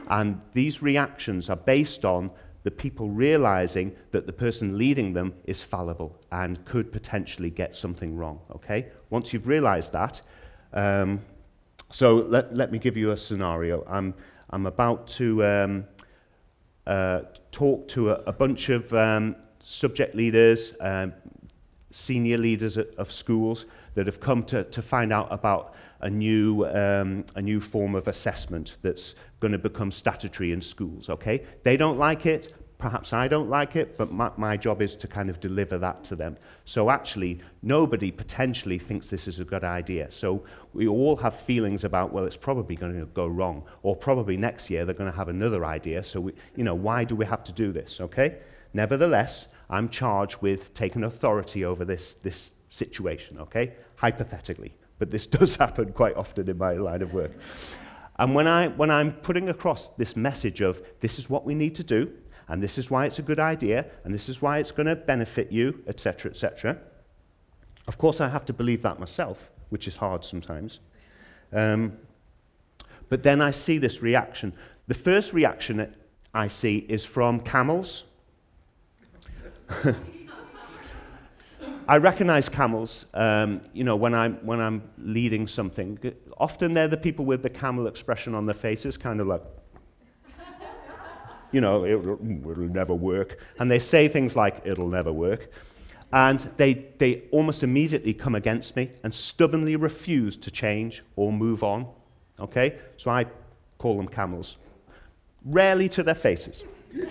And 0.09 0.41
these 0.53 0.81
reactions 0.81 1.49
are 1.49 1.57
based 1.57 2.05
on 2.05 2.31
the 2.67 2.71
people 2.71 3.09
realizing 3.09 3.95
that 4.11 4.27
the 4.27 4.33
person 4.33 4.77
leading 4.77 5.13
them 5.13 5.33
is 5.45 5.61
fallible 5.63 6.19
and 6.33 6.65
could 6.65 6.91
potentially 6.91 7.49
get 7.49 7.73
something 7.73 8.13
wrong. 8.13 8.41
Okay? 8.51 8.87
Once 9.09 9.31
you've 9.31 9.47
realized 9.47 9.93
that, 9.93 10.19
um, 10.73 11.21
so 11.89 12.15
let, 12.15 12.53
let 12.53 12.73
me 12.73 12.77
give 12.77 12.97
you 12.97 13.11
a 13.11 13.17
scenario. 13.17 13.85
I'm, 13.87 14.13
I'm 14.49 14.65
about 14.65 15.07
to 15.19 15.45
um, 15.45 15.85
uh, 16.85 17.21
talk 17.51 17.87
to 17.87 18.09
a, 18.09 18.15
a 18.27 18.33
bunch 18.33 18.67
of 18.67 18.93
um, 18.93 19.37
subject 19.63 20.13
leaders, 20.13 20.75
um, 20.81 21.13
senior 21.91 22.37
leaders 22.37 22.75
of 22.75 23.13
schools 23.13 23.65
that 23.93 24.07
have 24.07 24.19
come 24.19 24.43
to, 24.43 24.65
to 24.65 24.81
find 24.81 25.13
out 25.13 25.29
about 25.31 25.73
a 26.01 26.09
new, 26.09 26.65
um, 26.65 27.23
a 27.33 27.41
new 27.41 27.61
form 27.61 27.95
of 27.95 28.09
assessment 28.09 28.75
that's 28.81 29.15
going 29.39 29.51
to 29.51 29.57
become 29.57 29.91
statutory 29.91 30.51
in 30.51 30.61
schools, 30.61 31.09
okay? 31.09 31.45
They 31.63 31.77
don't 31.77 31.97
like 31.97 32.25
it, 32.25 32.53
perhaps 32.77 33.11
I 33.13 33.27
don't 33.27 33.49
like 33.49 33.75
it, 33.75 33.97
but 33.97 34.11
my, 34.11 34.31
my 34.37 34.55
job 34.55 34.81
is 34.81 34.95
to 34.97 35.07
kind 35.07 35.29
of 35.29 35.39
deliver 35.39 35.77
that 35.79 36.03
to 36.05 36.15
them. 36.15 36.37
So 36.65 36.89
actually, 36.89 37.39
nobody 37.61 38.11
potentially 38.11 38.77
thinks 38.77 39.09
this 39.09 39.27
is 39.27 39.39
a 39.39 39.45
good 39.45 39.63
idea. 39.63 40.11
So 40.11 40.43
we 40.73 40.87
all 40.87 41.15
have 41.17 41.39
feelings 41.39 41.83
about, 41.83 42.13
well, 42.13 42.25
it's 42.25 42.37
probably 42.37 42.75
going 42.75 42.99
to 42.99 43.05
go 43.07 43.27
wrong, 43.27 43.63
or 43.81 43.95
probably 43.95 44.37
next 44.37 44.69
year 44.69 44.85
they're 44.85 44.93
going 44.93 45.11
to 45.11 45.17
have 45.17 45.29
another 45.29 45.65
idea. 45.65 46.03
So, 46.03 46.21
we, 46.21 46.33
you 46.55 46.63
know, 46.63 46.75
why 46.75 47.03
do 47.03 47.15
we 47.15 47.25
have 47.25 47.43
to 47.45 47.51
do 47.51 47.71
this, 47.71 47.99
okay? 47.99 48.37
Nevertheless, 48.73 49.47
I'm 49.69 49.89
charged 49.89 50.41
with 50.41 50.73
taking 50.73 51.03
authority 51.03 51.65
over 51.65 51.83
this, 51.83 52.13
this 52.13 52.51
situation, 52.69 53.39
okay? 53.39 53.73
Hypothetically. 53.95 54.75
But 54.99 55.09
this 55.09 55.25
does 55.37 55.55
happen 55.55 55.93
quite 55.93 56.15
often 56.15 56.47
in 56.47 56.57
my 56.57 56.73
line 56.73 57.01
of 57.01 57.13
work. 57.13 57.31
And 58.19 58.33
when, 58.33 58.47
I, 58.47 58.69
when 58.69 58.89
I'm 58.89 59.11
putting 59.11 59.49
across 59.49 59.89
this 59.89 60.15
message 60.15 60.61
of 60.61 60.81
this 61.01 61.19
is 61.19 61.29
what 61.29 61.45
we 61.45 61.53
need 61.53 61.75
to 61.75 61.83
do, 61.83 62.11
and 62.47 62.63
this 62.63 62.77
is 62.77 62.89
why 62.89 63.05
it's 63.05 63.19
a 63.19 63.21
good 63.21 63.39
idea, 63.39 63.85
and 64.03 64.13
this 64.13 64.29
is 64.29 64.41
why 64.41 64.57
it's 64.57 64.71
going 64.71 64.87
to 64.87 64.95
benefit 64.95 65.51
you, 65.51 65.83
etc., 65.87 66.31
etc., 66.31 66.79
of 67.87 67.97
course 67.97 68.19
I 68.19 68.27
have 68.27 68.45
to 68.45 68.53
believe 68.53 68.81
that 68.81 68.99
myself, 68.99 69.49
which 69.69 69.87
is 69.87 69.95
hard 69.95 70.25
sometimes. 70.25 70.79
Um, 71.53 71.97
but 73.09 73.23
then 73.23 73.41
I 73.41 73.51
see 73.51 73.77
this 73.77 74.01
reaction. 74.01 74.53
The 74.87 74.93
first 74.93 75.33
reaction 75.33 75.77
that 75.77 75.93
I 76.33 76.49
see 76.49 76.79
is 76.89 77.05
from 77.05 77.39
camels. 77.39 78.03
I 81.87 81.97
recognize 81.97 82.49
camels, 82.49 83.05
um, 83.13 83.61
you 83.73 83.85
know, 83.85 83.95
when 83.95 84.13
I'm, 84.13 84.35
when 84.45 84.59
I'm 84.59 84.83
leading 84.97 85.47
something. 85.47 85.97
Often 86.39 86.73
they're 86.73 86.87
the 86.87 86.97
people 86.97 87.25
with 87.25 87.43
the 87.43 87.49
camel 87.49 87.87
expression 87.87 88.35
on 88.35 88.45
their 88.45 88.55
faces, 88.55 88.97
kind 88.97 89.19
of 89.19 89.27
like, 89.27 89.43
you 91.51 91.61
know, 91.61 91.85
it'll, 91.85 92.13
it'll 92.51 92.69
never 92.69 92.93
work. 92.93 93.39
And 93.59 93.71
they 93.71 93.79
say 93.79 94.07
things 94.07 94.35
like, 94.35 94.61
it'll 94.65 94.89
never 94.89 95.11
work. 95.11 95.51
And 96.13 96.39
they, 96.57 96.85
they 96.97 97.23
almost 97.31 97.63
immediately 97.63 98.13
come 98.13 98.35
against 98.35 98.75
me 98.75 98.91
and 99.03 99.13
stubbornly 99.13 99.75
refuse 99.75 100.37
to 100.37 100.51
change 100.51 101.03
or 101.15 101.31
move 101.31 101.63
on. 101.63 101.87
Okay? 102.39 102.77
So 102.97 103.11
I 103.11 103.25
call 103.77 103.97
them 103.97 104.07
camels. 104.07 104.57
Rarely 105.43 105.89
to 105.89 106.03
their 106.03 106.15
faces. 106.15 106.63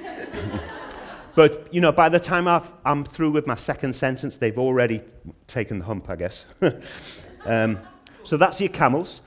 But, 1.37 1.69
you 1.73 1.83
know, 1.83 1.93
by 1.93 2.09
the 2.09 2.19
time 2.19 2.49
i 2.49 2.67
am 2.87 3.05
through 3.05 3.31
with 3.31 3.47
my 3.47 3.57
second 3.57 3.93
sentence, 3.93 4.39
they've 4.39 4.59
already 4.59 5.03
taken 5.47 5.79
the 5.79 5.85
hump, 5.85 6.09
I 6.09 6.17
guess. 6.17 6.47
um, 7.45 7.79
so 8.27 8.37
that's 8.37 8.61
your 8.61 8.69
camels. 8.69 9.21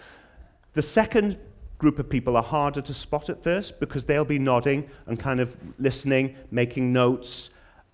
The 0.73 0.81
second 0.81 1.37
group 1.77 1.97
of 1.97 2.09
people 2.09 2.35
are 2.37 2.43
harder 2.43 2.81
to 2.81 2.93
spot 2.93 3.29
at 3.29 3.41
first 3.41 3.79
because 3.79 4.05
they'll 4.05 4.25
be 4.25 4.39
nodding 4.39 4.89
and 5.07 5.19
kind 5.19 5.39
of 5.39 5.55
listening, 5.79 6.35
making 6.51 6.93
notes, 6.93 7.49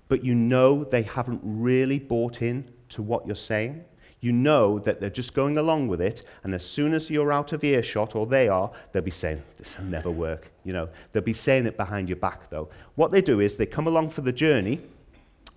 but 0.07 0.23
you 0.23 0.35
know 0.35 0.83
they 0.83 1.03
haven't 1.03 1.41
really 1.43 1.99
bought 1.99 2.41
in 2.41 2.69
to 2.89 3.01
what 3.01 3.25
you're 3.25 3.35
saying 3.35 3.85
you 4.25 4.31
know 4.31 4.79
that 4.79 4.99
they're 4.99 5.11
just 5.11 5.35
going 5.35 5.55
along 5.59 5.87
with 5.87 6.01
it, 6.01 6.23
and 6.43 6.55
as 6.55 6.65
soon 6.65 6.95
as 6.95 7.11
you're 7.11 7.31
out 7.31 7.53
of 7.53 7.63
earshot, 7.63 8.15
or 8.15 8.25
they 8.25 8.47
are, 8.47 8.71
they'll 8.91 9.03
be 9.03 9.11
saying, 9.11 9.43
This 9.59 9.77
will 9.77 9.85
never 9.85 10.09
work. 10.09 10.51
You 10.63 10.73
know, 10.73 10.89
they'll 11.11 11.21
be 11.21 11.31
saying 11.31 11.67
it 11.67 11.77
behind 11.77 12.09
your 12.09 12.15
back, 12.15 12.49
though. 12.49 12.69
What 12.95 13.11
they 13.11 13.21
do 13.21 13.39
is 13.39 13.55
they 13.55 13.67
come 13.67 13.85
along 13.85 14.09
for 14.09 14.21
the 14.21 14.31
journey, 14.31 14.81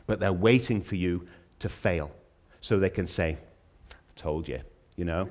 but 0.06 0.20
they're 0.20 0.34
waiting 0.34 0.82
for 0.82 0.96
you 0.96 1.26
to 1.61 1.70
fail 1.70 2.11
so 2.61 2.78
they 2.78 2.90
can 2.90 3.06
say, 3.06 3.38
I 3.90 4.12
told 4.16 4.46
you, 4.46 4.61
you 4.98 5.06
know. 5.06 5.28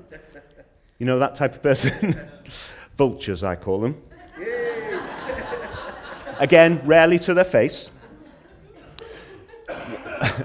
you 0.98 1.06
know 1.06 1.20
that 1.20 1.36
type 1.36 1.54
of 1.54 1.62
person? 1.62 2.18
Vultures, 2.96 3.44
I 3.44 3.54
call 3.54 3.80
them. 3.80 4.02
Again, 6.40 6.80
rarely 6.84 7.18
to 7.20 7.34
their 7.34 7.44
face. 7.44 7.90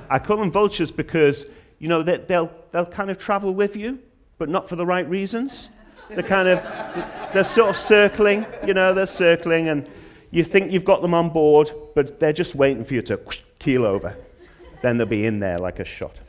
I 0.09 0.19
call 0.19 0.37
them 0.37 0.51
vultures 0.51 0.91
because 0.91 1.45
you 1.83 1.89
know, 1.89 2.01
they, 2.01 2.15
they'll, 2.15 2.49
they'll 2.71 2.85
kind 2.85 3.11
of 3.11 3.17
travel 3.17 3.53
with 3.53 3.75
you, 3.75 3.99
but 4.37 4.47
not 4.47 4.69
for 4.69 4.77
the 4.77 4.85
right 4.85 5.07
reasons. 5.09 5.67
They're 6.09 6.23
kind 6.23 6.47
of, 6.47 6.63
they're 7.33 7.43
sort 7.43 7.69
of 7.69 7.75
circling, 7.75 8.45
you 8.65 8.73
know, 8.73 8.93
they're 8.93 9.05
circling, 9.05 9.67
and 9.67 9.89
you 10.31 10.45
think 10.45 10.71
you've 10.71 10.85
got 10.85 11.01
them 11.01 11.13
on 11.13 11.29
board, 11.29 11.73
but 11.93 12.21
they're 12.21 12.31
just 12.31 12.55
waiting 12.55 12.85
for 12.85 12.93
you 12.93 13.01
to 13.01 13.19
keel 13.59 13.85
over. 13.85 14.15
Then 14.81 14.97
they'll 14.97 15.07
be 15.07 15.25
in 15.25 15.41
there 15.41 15.59
like 15.59 15.79
a 15.79 15.85
shot. 15.85 16.21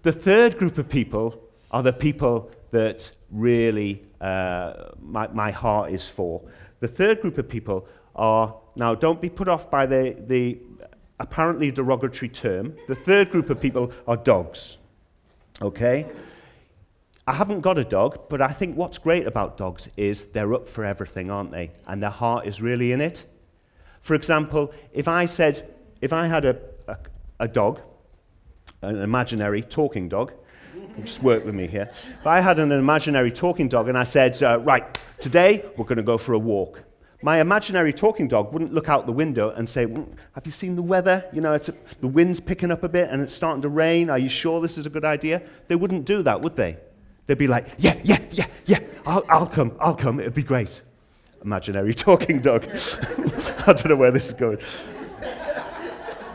the 0.05 0.11
third 0.11 0.59
group 0.59 0.77
of 0.77 0.87
people 0.87 1.41
are 1.71 1.81
the 1.81 1.91
people 1.91 2.51
that 2.69 3.11
really 3.31 4.03
uh, 4.21 4.91
my, 5.01 5.27
my 5.29 5.49
heart 5.49 5.91
is 5.91 6.07
for. 6.07 6.43
The 6.79 6.87
third 6.87 7.21
group 7.21 7.39
of 7.39 7.49
people 7.49 7.87
are, 8.15 8.55
now 8.75 8.93
don't 8.93 9.19
be 9.19 9.29
put 9.29 9.47
off 9.47 9.71
by 9.71 9.87
the, 9.87 10.15
the 10.27 10.59
apparently 11.19 11.71
derogatory 11.71 12.29
term. 12.29 12.75
The 12.87 12.93
third 12.93 13.31
group 13.31 13.49
of 13.49 13.59
people 13.59 13.91
are 14.07 14.15
dogs. 14.15 14.77
Okay? 15.59 16.05
I 17.25 17.33
haven't 17.33 17.61
got 17.61 17.79
a 17.79 17.83
dog, 17.83 18.29
but 18.29 18.43
I 18.43 18.51
think 18.51 18.77
what's 18.77 18.99
great 18.99 19.25
about 19.25 19.57
dogs 19.57 19.89
is 19.97 20.25
they're 20.33 20.53
up 20.53 20.69
for 20.69 20.85
everything, 20.85 21.31
aren't 21.31 21.49
they? 21.49 21.71
And 21.87 22.03
their 22.03 22.11
heart 22.11 22.45
is 22.45 22.61
really 22.61 22.91
in 22.91 23.01
it. 23.01 23.23
For 24.01 24.13
example, 24.13 24.71
if 24.93 25.07
I 25.07 25.25
said, 25.25 25.73
if 25.99 26.13
I 26.13 26.27
had 26.27 26.45
a, 26.45 26.57
a, 26.87 26.97
a 27.39 27.47
dog, 27.47 27.81
an 28.89 29.01
imaginary 29.01 29.61
talking 29.61 30.09
dog, 30.09 30.33
just 31.03 31.21
work 31.21 31.45
with 31.45 31.55
me 31.55 31.67
here. 31.67 31.89
If 32.19 32.27
I 32.27 32.39
had 32.39 32.59
an 32.59 32.71
imaginary 32.71 33.31
talking 33.31 33.67
dog 33.67 33.89
and 33.89 33.97
I 33.97 34.03
said, 34.03 34.41
uh, 34.41 34.59
right, 34.59 34.99
today 35.19 35.65
we're 35.77 35.85
going 35.85 35.97
to 35.97 36.03
go 36.03 36.17
for 36.17 36.33
a 36.33 36.39
walk 36.39 36.85
my 37.25 37.39
imaginary 37.41 37.91
talking 37.91 38.27
dog 38.27 38.53
wouldn't 38.53 38.71
look 38.71 38.87
out 38.87 39.07
the 39.07 39.11
window 39.11 39.49
and 39.49 39.67
say, 39.67 39.87
Have 40.33 40.45
you 40.45 40.51
seen 40.51 40.75
the 40.75 40.83
weather? 40.83 41.25
You 41.33 41.41
know, 41.41 41.55
a, 41.55 41.59
the 41.99 42.07
wind's 42.07 42.39
picking 42.39 42.69
up 42.69 42.83
a 42.83 42.87
bit 42.87 43.09
and 43.09 43.19
it's 43.19 43.33
starting 43.33 43.63
to 43.63 43.69
rain. 43.69 44.11
Are 44.11 44.19
you 44.19 44.29
sure 44.29 44.61
this 44.61 44.77
is 44.77 44.85
a 44.85 44.91
good 44.91 45.03
idea? 45.03 45.41
They 45.67 45.75
wouldn't 45.75 46.05
do 46.05 46.21
that, 46.21 46.41
would 46.41 46.55
they? 46.55 46.77
They'd 47.25 47.39
be 47.39 47.47
like, 47.47 47.65
Yeah, 47.79 47.99
yeah, 48.03 48.19
yeah, 48.29 48.45
yeah, 48.65 48.79
I'll, 49.07 49.25
I'll 49.27 49.47
come, 49.47 49.75
I'll 49.79 49.95
come, 49.95 50.19
it'd 50.19 50.35
be 50.35 50.43
great. 50.43 50.83
Imaginary 51.43 51.95
talking 51.95 52.41
dog. 52.41 52.67
I 52.69 53.73
don't 53.73 53.89
know 53.89 53.95
where 53.95 54.11
this 54.11 54.27
is 54.27 54.33
going. 54.33 54.59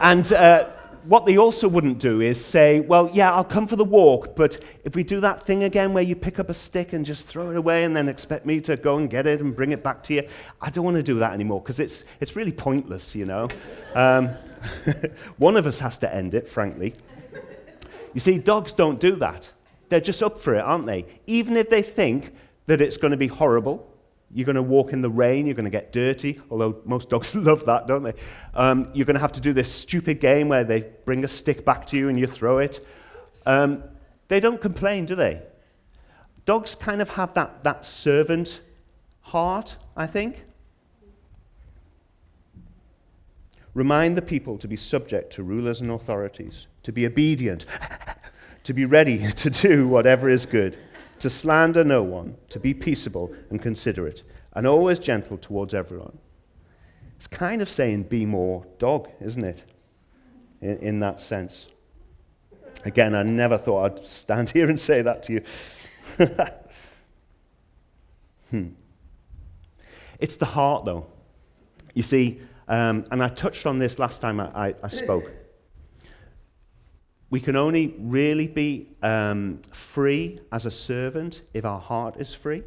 And 0.00 0.32
uh, 0.32 0.70
what 1.04 1.26
they 1.26 1.38
also 1.38 1.68
wouldn't 1.68 1.98
do 1.98 2.20
is 2.20 2.42
say, 2.42 2.80
well, 2.80 3.10
yeah, 3.12 3.32
I'll 3.32 3.44
come 3.44 3.66
for 3.66 3.76
the 3.76 3.84
walk, 3.84 4.36
but 4.36 4.58
if 4.84 4.94
we 4.94 5.02
do 5.02 5.20
that 5.20 5.44
thing 5.44 5.64
again 5.64 5.92
where 5.92 6.02
you 6.02 6.14
pick 6.14 6.38
up 6.38 6.48
a 6.48 6.54
stick 6.54 6.92
and 6.92 7.04
just 7.04 7.26
throw 7.26 7.50
it 7.50 7.56
away 7.56 7.84
and 7.84 7.96
then 7.96 8.08
expect 8.08 8.46
me 8.46 8.60
to 8.62 8.76
go 8.76 8.96
and 8.96 9.08
get 9.08 9.26
it 9.26 9.40
and 9.40 9.54
bring 9.54 9.72
it 9.72 9.82
back 9.82 10.02
to 10.04 10.14
you, 10.14 10.28
I 10.60 10.70
don't 10.70 10.84
want 10.84 10.96
to 10.96 11.02
do 11.02 11.18
that 11.18 11.32
anymore 11.32 11.60
because 11.60 11.80
it's, 11.80 12.04
it's 12.20 12.36
really 12.36 12.52
pointless, 12.52 13.14
you 13.14 13.24
know. 13.24 13.48
Um, 13.94 14.28
one 15.38 15.56
of 15.56 15.66
us 15.66 15.78
has 15.80 15.98
to 15.98 16.14
end 16.14 16.34
it, 16.34 16.48
frankly. 16.48 16.94
You 18.12 18.20
see, 18.20 18.38
dogs 18.38 18.72
don't 18.72 19.00
do 19.00 19.16
that. 19.16 19.50
They're 19.88 20.00
just 20.00 20.22
up 20.22 20.38
for 20.38 20.54
it, 20.54 20.60
aren't 20.60 20.86
they? 20.86 21.06
Even 21.26 21.56
if 21.56 21.70
they 21.70 21.82
think 21.82 22.34
that 22.66 22.80
it's 22.80 22.96
going 22.96 23.10
to 23.10 23.16
be 23.16 23.26
horrible, 23.26 23.89
you're 24.32 24.46
going 24.46 24.56
to 24.56 24.62
walk 24.62 24.92
in 24.92 25.00
the 25.00 25.10
rain. 25.10 25.46
You're 25.46 25.56
going 25.56 25.64
to 25.64 25.70
get 25.70 25.92
dirty, 25.92 26.40
although 26.50 26.80
most 26.84 27.10
dogs 27.10 27.34
love 27.34 27.66
that, 27.66 27.86
don't 27.86 28.02
they? 28.02 28.14
Um, 28.54 28.90
you're 28.94 29.06
going 29.06 29.14
to 29.14 29.20
have 29.20 29.32
to 29.32 29.40
do 29.40 29.52
this 29.52 29.72
stupid 29.72 30.20
game 30.20 30.48
where 30.48 30.64
they 30.64 30.82
bring 31.04 31.24
a 31.24 31.28
stick 31.28 31.64
back 31.64 31.86
to 31.88 31.96
you 31.96 32.08
and 32.08 32.18
you 32.18 32.26
throw 32.26 32.58
it. 32.58 32.86
Um, 33.44 33.82
they 34.28 34.38
don't 34.38 34.60
complain, 34.60 35.06
do 35.06 35.14
they? 35.14 35.42
Dogs 36.44 36.74
kind 36.74 37.02
of 37.02 37.10
have 37.10 37.34
that, 37.34 37.64
that 37.64 37.84
servant 37.84 38.60
heart, 39.22 39.76
I 39.96 40.06
think. 40.06 40.44
Remind 43.74 44.16
the 44.16 44.22
people 44.22 44.58
to 44.58 44.68
be 44.68 44.76
subject 44.76 45.32
to 45.34 45.42
rulers 45.42 45.80
and 45.80 45.90
authorities, 45.90 46.66
to 46.82 46.92
be 46.92 47.06
obedient, 47.06 47.66
to 48.64 48.72
be 48.72 48.84
ready 48.84 49.32
to 49.36 49.50
do 49.50 49.88
whatever 49.88 50.28
is 50.28 50.46
good 50.46 50.76
to 51.20 51.30
slander 51.30 51.85
no 51.85 52.02
one, 52.02 52.37
to 52.48 52.59
be 52.59 52.74
peaceable 52.74 53.33
and 53.50 53.62
considerate, 53.62 54.22
and 54.54 54.66
always 54.66 54.98
gentle 54.98 55.38
towards 55.38 55.74
everyone. 55.74 56.18
It's 57.16 57.26
kind 57.26 57.62
of 57.62 57.70
saying 57.70 58.04
be 58.04 58.24
more 58.24 58.66
dog, 58.78 59.09
isn't 59.20 59.44
it? 59.44 59.62
In, 60.61 60.78
in 60.78 61.00
that 61.00 61.20
sense. 61.20 61.68
Again, 62.85 63.14
I 63.14 63.22
never 63.22 63.59
thought 63.59 63.85
I'd 63.85 64.06
stand 64.06 64.50
here 64.54 64.68
and 64.68 64.80
say 64.80 65.02
that 65.02 65.22
to 65.24 65.33
you. 65.35 65.42
hmm. 68.50 68.68
It's 70.18 70.37
the 70.37 70.46
heart, 70.46 70.87
though. 70.87 71.06
You 71.94 72.02
see, 72.02 72.40
um, 72.68 73.04
and 73.11 73.22
I 73.22 73.28
touched 73.28 73.66
on 73.66 73.78
this 73.78 73.98
last 73.98 74.22
time 74.22 74.40
I, 74.40 74.68
I, 74.68 74.74
I 74.83 74.88
spoke. 74.88 75.30
We 77.30 77.40
can 77.40 77.54
only 77.54 77.94
really 77.98 78.48
be 78.48 78.88
um, 79.02 79.60
free 79.70 80.40
as 80.50 80.66
a 80.66 80.70
servant 80.70 81.42
if 81.54 81.64
our 81.64 81.78
heart 81.78 82.16
is 82.18 82.34
free. 82.34 82.64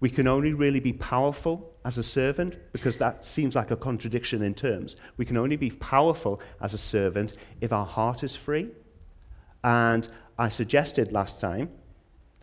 We 0.00 0.08
can 0.08 0.28
only 0.28 0.52
really 0.52 0.80
be 0.80 0.92
powerful 0.92 1.72
as 1.84 1.98
a 1.98 2.02
servant 2.02 2.56
because 2.72 2.96
that 2.98 3.24
seems 3.24 3.54
like 3.54 3.70
a 3.70 3.76
contradiction 3.76 4.42
in 4.42 4.54
terms. 4.54 4.96
We 5.16 5.24
can 5.24 5.36
only 5.36 5.56
be 5.56 5.70
powerful 5.70 6.40
as 6.60 6.74
a 6.74 6.78
servant 6.78 7.36
if 7.60 7.72
our 7.72 7.86
heart 7.86 8.22
is 8.22 8.36
free. 8.36 8.70
And 9.62 10.06
I 10.38 10.48
suggested 10.48 11.12
last 11.12 11.40
time, 11.40 11.70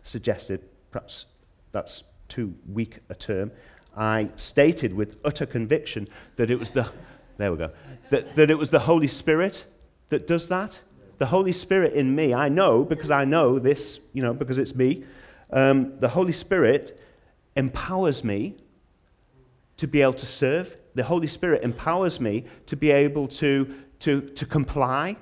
suggested, 0.02 0.62
perhaps 0.90 1.26
that's 1.72 2.04
too 2.28 2.54
weak 2.70 2.98
a 3.08 3.14
term, 3.14 3.50
I 3.96 4.30
stated 4.36 4.94
with 4.94 5.16
utter 5.24 5.46
conviction 5.46 6.08
that 6.36 6.50
it 6.50 6.58
was 6.58 6.70
the, 6.70 6.90
there 7.36 7.52
we 7.52 7.58
go, 7.58 7.70
that, 8.10 8.36
that 8.36 8.50
it 8.50 8.58
was 8.58 8.70
the 8.70 8.80
Holy 8.80 9.08
Spirit 9.08 9.64
that 10.08 10.26
does 10.26 10.48
that. 10.48 10.80
The 11.22 11.26
Holy 11.26 11.52
Spirit 11.52 11.92
in 11.92 12.16
me, 12.16 12.34
I 12.34 12.48
know 12.48 12.82
because 12.82 13.12
I 13.12 13.24
know 13.24 13.60
this, 13.60 14.00
you 14.12 14.22
know, 14.22 14.34
because 14.34 14.58
it's 14.58 14.74
me. 14.74 15.04
Um, 15.52 15.96
the 16.00 16.08
Holy 16.08 16.32
Spirit 16.32 17.00
empowers 17.54 18.24
me 18.24 18.56
to 19.76 19.86
be 19.86 20.02
able 20.02 20.14
to 20.14 20.26
serve. 20.26 20.76
The 20.96 21.04
Holy 21.04 21.28
Spirit 21.28 21.62
empowers 21.62 22.18
me 22.18 22.42
to 22.66 22.74
be 22.74 22.90
able 22.90 23.28
to, 23.28 23.72
to, 24.00 24.20
to 24.20 24.44
comply 24.44 25.16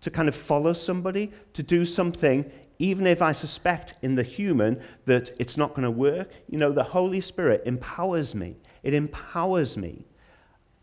to 0.00 0.10
kind 0.10 0.30
of 0.30 0.34
follow 0.34 0.72
somebody, 0.72 1.30
to 1.52 1.62
do 1.62 1.84
something, 1.84 2.50
even 2.78 3.06
if 3.06 3.20
I 3.20 3.32
suspect 3.32 3.92
in 4.00 4.14
the 4.14 4.22
human 4.22 4.80
that 5.04 5.28
it's 5.38 5.58
not 5.58 5.74
going 5.74 5.82
to 5.82 5.90
work. 5.90 6.30
You 6.48 6.56
know, 6.56 6.72
the 6.72 6.84
Holy 6.84 7.20
Spirit 7.20 7.64
empowers 7.66 8.34
me. 8.34 8.56
It 8.82 8.94
empowers 8.94 9.76
me. 9.76 10.06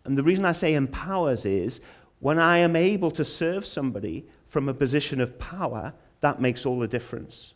And 0.06 0.16
the 0.16 0.24
reason 0.24 0.46
I 0.46 0.52
say 0.52 0.76
empowers 0.76 1.48
is 1.48 1.82
when 2.20 2.38
I 2.38 2.60
am 2.60 2.76
able 2.76 3.10
to 3.10 3.26
serve 3.26 3.66
somebody 3.66 4.28
from 4.52 4.68
a 4.68 4.74
position 4.74 5.22
of 5.22 5.40
power, 5.40 5.94
that 6.20 6.42
makes 6.42 6.66
all 6.66 6.78
the 6.78 6.88
difference. 6.88 7.54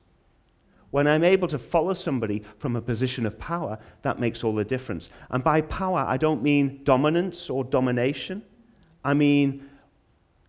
When 0.92 1.08
I'm 1.08 1.26
able 1.26 1.50
to 1.50 1.58
follow 1.58 1.94
somebody 1.94 2.42
from 2.58 2.78
a 2.78 2.82
position 2.82 3.26
of 3.26 3.38
power, 3.38 3.80
that 4.04 4.18
makes 4.18 4.46
all 4.46 4.56
the 4.56 4.64
difference. 4.64 5.10
And 5.30 5.44
by 5.44 5.60
power, 5.60 6.06
I 6.08 6.16
don't 6.16 6.42
mean 6.42 6.86
dominance 6.86 7.50
or 7.50 7.66
domination. 7.66 8.44
I 9.04 9.14
mean 9.14 9.70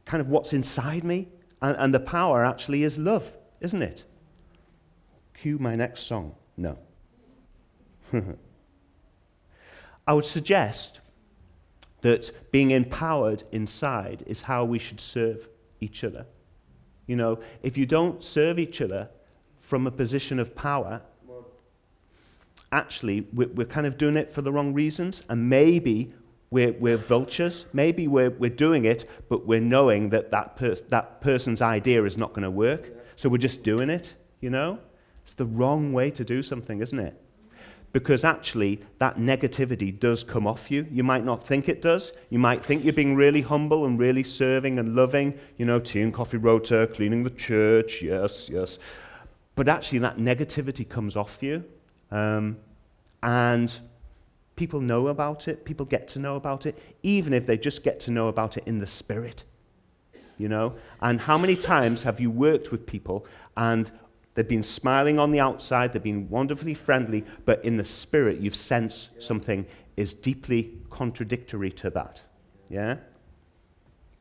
kind 0.05 0.21
of 0.21 0.29
what's 0.29 0.53
inside 0.53 1.03
me. 1.03 1.27
And, 1.61 1.77
and 1.81 1.93
the 1.93 1.99
power 1.99 2.45
actually 2.45 2.85
is 2.85 2.97
love, 2.97 3.33
isn't 3.61 3.83
it? 3.83 4.05
Cue 5.35 5.59
my 5.59 5.75
next 5.75 6.03
song. 6.03 6.37
No. 6.57 6.79
I 10.07 10.15
would 10.15 10.25
suggest 10.25 11.01
that 12.03 12.53
being 12.53 12.71
empowered 12.71 13.43
inside 13.51 14.23
is 14.29 14.43
how 14.43 14.65
we 14.65 14.79
should 14.79 15.01
serve 15.01 15.49
each 15.81 16.05
other. 16.05 16.27
You 17.07 17.17
know, 17.17 17.39
if 17.63 17.77
you 17.77 17.87
don't 17.87 18.23
serve 18.23 18.59
each 18.59 18.81
other 18.81 19.09
from 19.61 19.87
a 19.87 19.91
position 19.91 20.39
of 20.39 20.55
power, 20.55 21.03
actually, 22.73 23.27
we're, 23.33 23.49
we're 23.49 23.67
kind 23.67 23.87
of 23.87 23.97
doing 23.97 24.17
it 24.17 24.33
for 24.33 24.43
the 24.43 24.53
wrong 24.53 24.75
reasons, 24.75 25.23
and 25.29 25.49
maybe 25.49 26.13
we're, 26.51 26.73
we're 26.73 26.97
vultures. 26.97 27.67
Maybe 27.73 28.09
we're, 28.09 28.31
we're 28.31 28.51
doing 28.51 28.85
it, 28.85 29.09
but 29.29 29.47
we're 29.47 29.61
knowing 29.61 30.11
that 30.11 30.31
that, 30.33 30.57
pers- 30.57 30.83
that 30.83 31.21
person's 31.21 31.63
idea 31.63 32.05
is 32.05 32.17
not 32.17 32.31
going 32.31 32.43
to 32.43 32.51
work. 32.51 32.93
So 33.17 33.29
we're 33.29 33.39
just 33.39 33.63
doing 33.63 33.91
it, 33.91 34.15
you 34.41 34.51
know? 34.51 34.79
It's 35.23 35.35
the 35.35 35.47
wrong 35.47 35.93
way 35.93 36.11
to 36.13 36.25
do 36.25 36.43
something, 36.43 36.81
isn't 36.81 36.99
it? 36.99 37.21
Because 37.97 38.25
actually, 38.25 38.81
that 38.99 39.17
negativity 39.17 39.99
does 39.99 40.23
come 40.23 40.47
off 40.47 40.71
you. 40.71 40.87
You 40.91 41.03
might 41.03 41.25
not 41.25 41.43
think 41.43 41.67
it 41.67 41.81
does. 41.81 42.13
You 42.29 42.39
might 42.39 42.63
think 42.63 42.85
you're 42.85 42.93
being 42.93 43.17
really 43.17 43.41
humble 43.41 43.87
and 43.87 43.99
really 43.99 44.23
serving 44.23 44.79
and 44.79 44.95
loving, 44.95 45.39
you 45.57 45.65
know, 45.65 45.81
tea 45.81 46.03
and 46.03 46.13
coffee 46.13 46.37
rota, 46.37 46.91
cleaning 46.93 47.23
the 47.23 47.31
church, 47.31 48.03
yes, 48.03 48.51
yes. 48.51 48.79
But 49.55 49.69
actually, 49.69 50.01
that 50.01 50.19
negativity 50.19 50.87
comes 50.87 51.17
off 51.17 51.43
you. 51.43 51.65
Um, 52.11 52.59
and 53.23 53.79
People 54.57 54.81
know 54.81 55.09
about 55.09 55.49
it, 55.49 55.67
people 55.67 55.85
get 55.85 56.09
to 56.09 56.19
know 56.19 56.35
about 56.37 56.65
it, 56.65 56.79
even 57.03 57.35
if 57.35 57.47
they 57.47 57.59
just 57.59 57.85
get 57.85 58.01
to 58.01 58.11
know 58.11 58.29
about 58.29 58.57
it 58.57 58.65
in 58.67 58.79
the 58.79 58.87
spirit. 58.87 59.45
You 60.39 60.49
know? 60.49 60.75
And 61.03 61.21
how 61.21 61.37
many 61.37 61.57
times 61.57 62.03
have 62.05 62.21
you 62.21 62.31
worked 62.31 62.73
with 62.73 62.87
people 62.87 63.27
and 63.57 63.91
they've 64.37 64.47
been 64.47 64.63
smiling 64.63 65.19
on 65.19 65.33
the 65.33 65.41
outside, 65.41 65.93
they've 65.93 66.03
been 66.03 66.31
wonderfully 66.31 66.75
friendly, 66.75 67.25
but 67.45 67.65
in 67.65 67.77
the 67.77 67.85
spirit 67.85 68.39
you've 68.39 68.55
sensed 68.55 69.21
something 69.21 69.67
is 69.97 70.15
deeply 70.15 70.75
contradictory 70.91 71.73
to 71.73 71.91
that? 71.91 72.23
Yeah? 72.69 72.99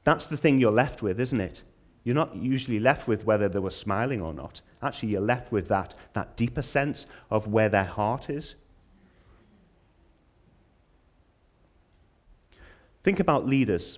That's 0.04 0.28
the 0.28 0.38
thing 0.38 0.60
you're 0.60 0.72
left 0.72 1.02
with, 1.02 1.20
isn't 1.20 1.42
it? 1.42 1.62
You're 2.04 2.16
not 2.16 2.36
usually 2.36 2.80
left 2.80 3.08
with 3.08 3.26
whether 3.26 3.50
they 3.50 3.60
were 3.60 3.72
smiling 3.72 4.22
or 4.22 4.34
not. 4.34 4.62
Actually, 4.82 5.10
you're 5.10 5.22
left 5.22 5.52
with 5.52 5.68
that, 5.68 5.96
that 6.14 6.38
deeper 6.38 6.62
sense 6.62 7.08
of 7.32 7.48
where 7.48 7.70
their 7.70 7.84
heart 7.86 8.30
is. 8.30 8.56
Think 13.04 13.20
about 13.20 13.48
leaders. 13.48 13.98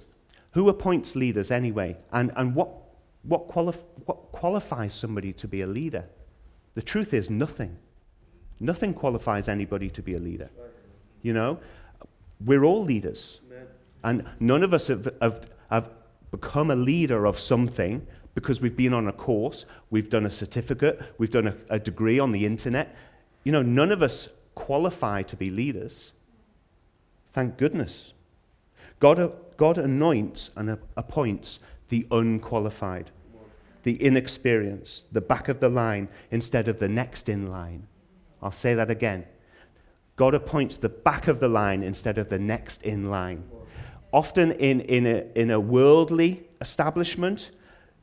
Who 0.52 0.70
appoints 0.70 1.16
leaders 1.16 1.52
anyway? 1.52 1.98
And, 2.12 2.32
and 2.38 2.56
what, 2.56 2.72
what, 3.24 3.50
qualif- 3.50 3.86
what 4.06 4.27
qualifies 4.40 4.94
somebody 4.94 5.34
to 5.34 5.48
be 5.48 5.62
a 5.62 5.68
leader? 5.68 6.06
The 6.76 6.82
truth 6.82 7.14
is 7.14 7.30
nothing. 7.30 7.78
Nothing 8.60 8.94
qualifies 8.94 9.48
anybody 9.48 9.90
to 9.90 10.02
be 10.02 10.14
a 10.14 10.20
leader. 10.20 10.50
You 11.22 11.34
know, 11.34 11.60
we're 12.46 12.64
all 12.64 12.84
leaders. 12.84 13.40
And 14.04 14.26
none 14.40 14.64
of 14.64 14.74
us 14.74 14.88
have, 14.88 15.12
have, 15.22 15.50
have 15.72 15.90
become 16.32 16.70
a 16.72 16.76
leader 16.76 17.26
of 17.26 17.40
something 17.40 18.06
because 18.36 18.62
we've 18.62 18.78
been 18.78 18.94
on 18.94 19.08
a 19.08 19.12
course, 19.12 19.66
we've 19.90 20.10
done 20.10 20.26
a 20.26 20.30
certificate, 20.30 21.02
we've 21.18 21.32
done 21.32 21.48
a, 21.48 21.56
a 21.72 21.80
degree 21.80 22.20
on 22.20 22.32
the 22.32 22.46
internet. 22.46 22.96
You 23.44 23.52
know, 23.52 23.64
none 23.64 23.92
of 23.92 24.04
us 24.04 24.30
qualify 24.54 25.24
to 25.24 25.36
be 25.36 25.50
leaders. 25.50 26.12
Thank 27.32 27.58
goodness. 27.58 28.14
God, 29.00 29.34
God 29.58 29.78
anoints 29.80 30.52
and 30.56 30.78
appoints 30.96 31.60
the 31.90 32.06
unqualified, 32.12 33.10
the 33.88 34.04
inexperienced, 34.04 35.06
the 35.14 35.22
back 35.22 35.48
of 35.48 35.62
the 35.62 35.70
line 35.70 36.10
instead 36.30 36.68
of 36.68 36.78
the 36.78 36.90
next 36.90 37.30
in 37.30 37.48
line. 37.50 37.88
I'll 38.42 38.52
say 38.52 38.74
that 38.74 38.92
again. 38.92 39.24
God 40.18 40.34
appoints 40.34 40.76
the 40.76 40.90
back 40.90 41.30
of 41.30 41.40
the 41.40 41.48
line 41.48 41.84
instead 41.84 42.18
of 42.18 42.28
the 42.28 42.38
next 42.38 42.84
in 42.84 43.10
line. 43.10 43.46
Often 44.12 44.52
in, 44.52 44.82
in, 44.82 45.08
a, 45.08 45.24
in 45.36 45.52
a 45.52 45.60
worldly 45.62 46.50
establishment, 46.60 47.52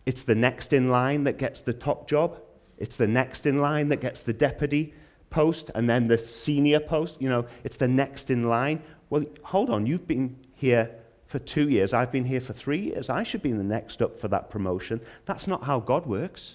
it's 0.07 0.23
the 0.23 0.35
next 0.35 0.73
in 0.73 0.89
line 0.89 1.25
that 1.25 1.37
gets 1.37 1.61
the 1.61 1.75
top 1.75 2.09
job. 2.09 2.41
It's 2.79 2.97
the 2.97 3.07
next 3.07 3.45
in 3.45 3.59
line 3.59 3.91
that 3.91 4.01
gets 4.01 4.23
the 4.23 4.33
deputy 4.33 4.95
post 5.29 5.71
and 5.75 5.87
then 5.87 6.09
the 6.09 6.17
senior 6.17 6.81
post. 6.81 7.21
You 7.21 7.29
know, 7.29 7.47
it's 7.63 7.77
the 7.77 7.89
next 7.89 8.31
in 8.31 8.49
line. 8.49 8.83
Well, 9.11 9.27
hold 9.43 9.69
on, 9.69 9.85
you've 9.85 10.09
been 10.09 10.39
here 10.55 10.95
for 11.35 11.41
two 11.41 11.69
years, 11.69 11.93
I've 11.93 12.13
been 12.13 12.27
here 12.27 12.41
for 12.41 12.53
three 12.53 12.79
years. 12.79 13.11
I 13.11 13.25
should 13.25 13.43
be 13.43 13.51
the 13.51 13.65
next 13.65 14.01
up 14.01 14.21
for 14.21 14.29
that 14.29 14.51
promotion. 14.51 15.01
That's 15.27 15.49
not 15.49 15.65
how 15.65 15.81
God 15.81 16.07
works. 16.07 16.55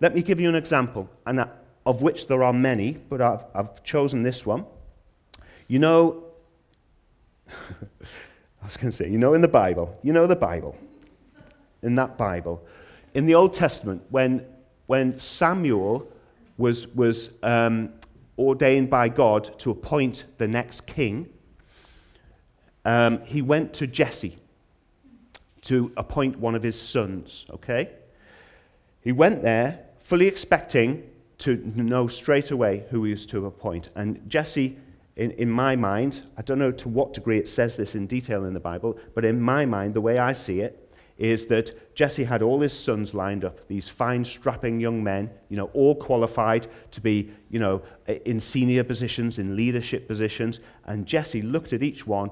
Let 0.00 0.14
me 0.14 0.22
give 0.22 0.40
you 0.40 0.48
an 0.48 0.54
example, 0.54 1.10
and 1.26 1.44
of 1.84 2.00
which 2.00 2.26
there 2.26 2.42
are 2.42 2.54
many, 2.54 2.92
but 2.92 3.20
I've, 3.20 3.44
I've 3.54 3.84
chosen 3.84 4.22
this 4.22 4.46
one. 4.46 4.64
You 5.68 5.78
know, 5.78 6.24
I 7.50 8.64
was 8.64 8.78
going 8.78 8.92
to 8.92 8.96
say, 8.96 9.10
you 9.10 9.18
know, 9.18 9.34
in 9.34 9.42
the 9.42 9.48
Bible, 9.48 9.94
you 10.02 10.14
know 10.14 10.26
the 10.26 10.36
Bible, 10.36 10.74
in 11.82 11.96
that 11.96 12.16
Bible, 12.16 12.66
in 13.12 13.26
the 13.26 13.34
Old 13.34 13.52
Testament, 13.52 14.02
when, 14.08 14.42
when 14.86 15.18
Samuel 15.18 16.10
was, 16.56 16.86
was 16.94 17.32
um, 17.42 17.92
ordained 18.38 18.88
by 18.88 19.10
God 19.10 19.58
to 19.58 19.70
appoint 19.70 20.24
the 20.38 20.48
next 20.48 20.86
king, 20.86 21.28
um, 22.84 23.20
he 23.22 23.42
went 23.42 23.72
to 23.74 23.86
Jesse 23.86 24.36
to 25.62 25.92
appoint 25.96 26.38
one 26.38 26.54
of 26.54 26.62
his 26.62 26.80
sons, 26.80 27.46
okay? 27.50 27.90
He 29.02 29.12
went 29.12 29.42
there 29.42 29.84
fully 30.00 30.26
expecting 30.26 31.08
to 31.38 31.56
know 31.74 32.06
straight 32.06 32.50
away 32.50 32.84
who 32.90 33.04
he 33.04 33.12
was 33.12 33.26
to 33.26 33.46
appoint. 33.46 33.90
And 33.94 34.28
Jesse 34.28 34.76
in, 35.20 35.32
in 35.32 35.50
my 35.50 35.76
mind, 35.76 36.22
I 36.38 36.42
don't 36.42 36.58
know 36.58 36.72
to 36.72 36.88
what 36.88 37.12
degree 37.12 37.36
it 37.36 37.46
says 37.46 37.76
this 37.76 37.94
in 37.94 38.06
detail 38.06 38.46
in 38.46 38.54
the 38.54 38.60
Bible, 38.60 38.98
but 39.14 39.24
in 39.24 39.38
my 39.38 39.66
mind, 39.66 39.92
the 39.92 40.00
way 40.00 40.18
I 40.18 40.32
see 40.32 40.60
it 40.60 40.88
is 41.18 41.46
that 41.48 41.94
Jesse 41.94 42.24
had 42.24 42.40
all 42.40 42.60
his 42.60 42.72
sons 42.72 43.12
lined 43.12 43.44
up, 43.44 43.68
these 43.68 43.86
fine, 43.86 44.24
strapping 44.24 44.80
young 44.80 45.04
men, 45.04 45.28
you 45.50 45.58
know, 45.58 45.66
all 45.74 45.94
qualified 45.94 46.66
to 46.92 47.02
be, 47.02 47.30
you 47.50 47.58
know, 47.58 47.82
in 48.24 48.40
senior 48.40 48.82
positions, 48.82 49.38
in 49.38 49.54
leadership 49.54 50.08
positions. 50.08 50.60
And 50.86 51.04
Jesse 51.04 51.42
looked 51.42 51.74
at 51.74 51.82
each 51.82 52.06
one 52.06 52.30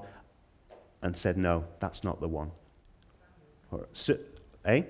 and 1.01 1.17
said, 1.17 1.37
No, 1.37 1.65
that's 1.79 2.03
not 2.03 2.19
the 2.19 2.27
one. 2.27 2.51
So, 3.93 4.17
eh? 4.65 4.81
Samuel. 4.81 4.87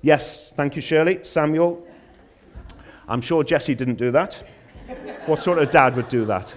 Yes, 0.00 0.52
thank 0.56 0.76
you, 0.76 0.82
Shirley. 0.82 1.20
Samuel. 1.24 1.86
I'm 3.08 3.20
sure 3.20 3.44
Jesse 3.44 3.74
didn't 3.74 3.96
do 3.96 4.10
that. 4.12 4.42
what 5.26 5.42
sort 5.42 5.58
of 5.58 5.70
dad 5.70 5.96
would 5.96 6.08
do 6.08 6.24
that? 6.24 6.54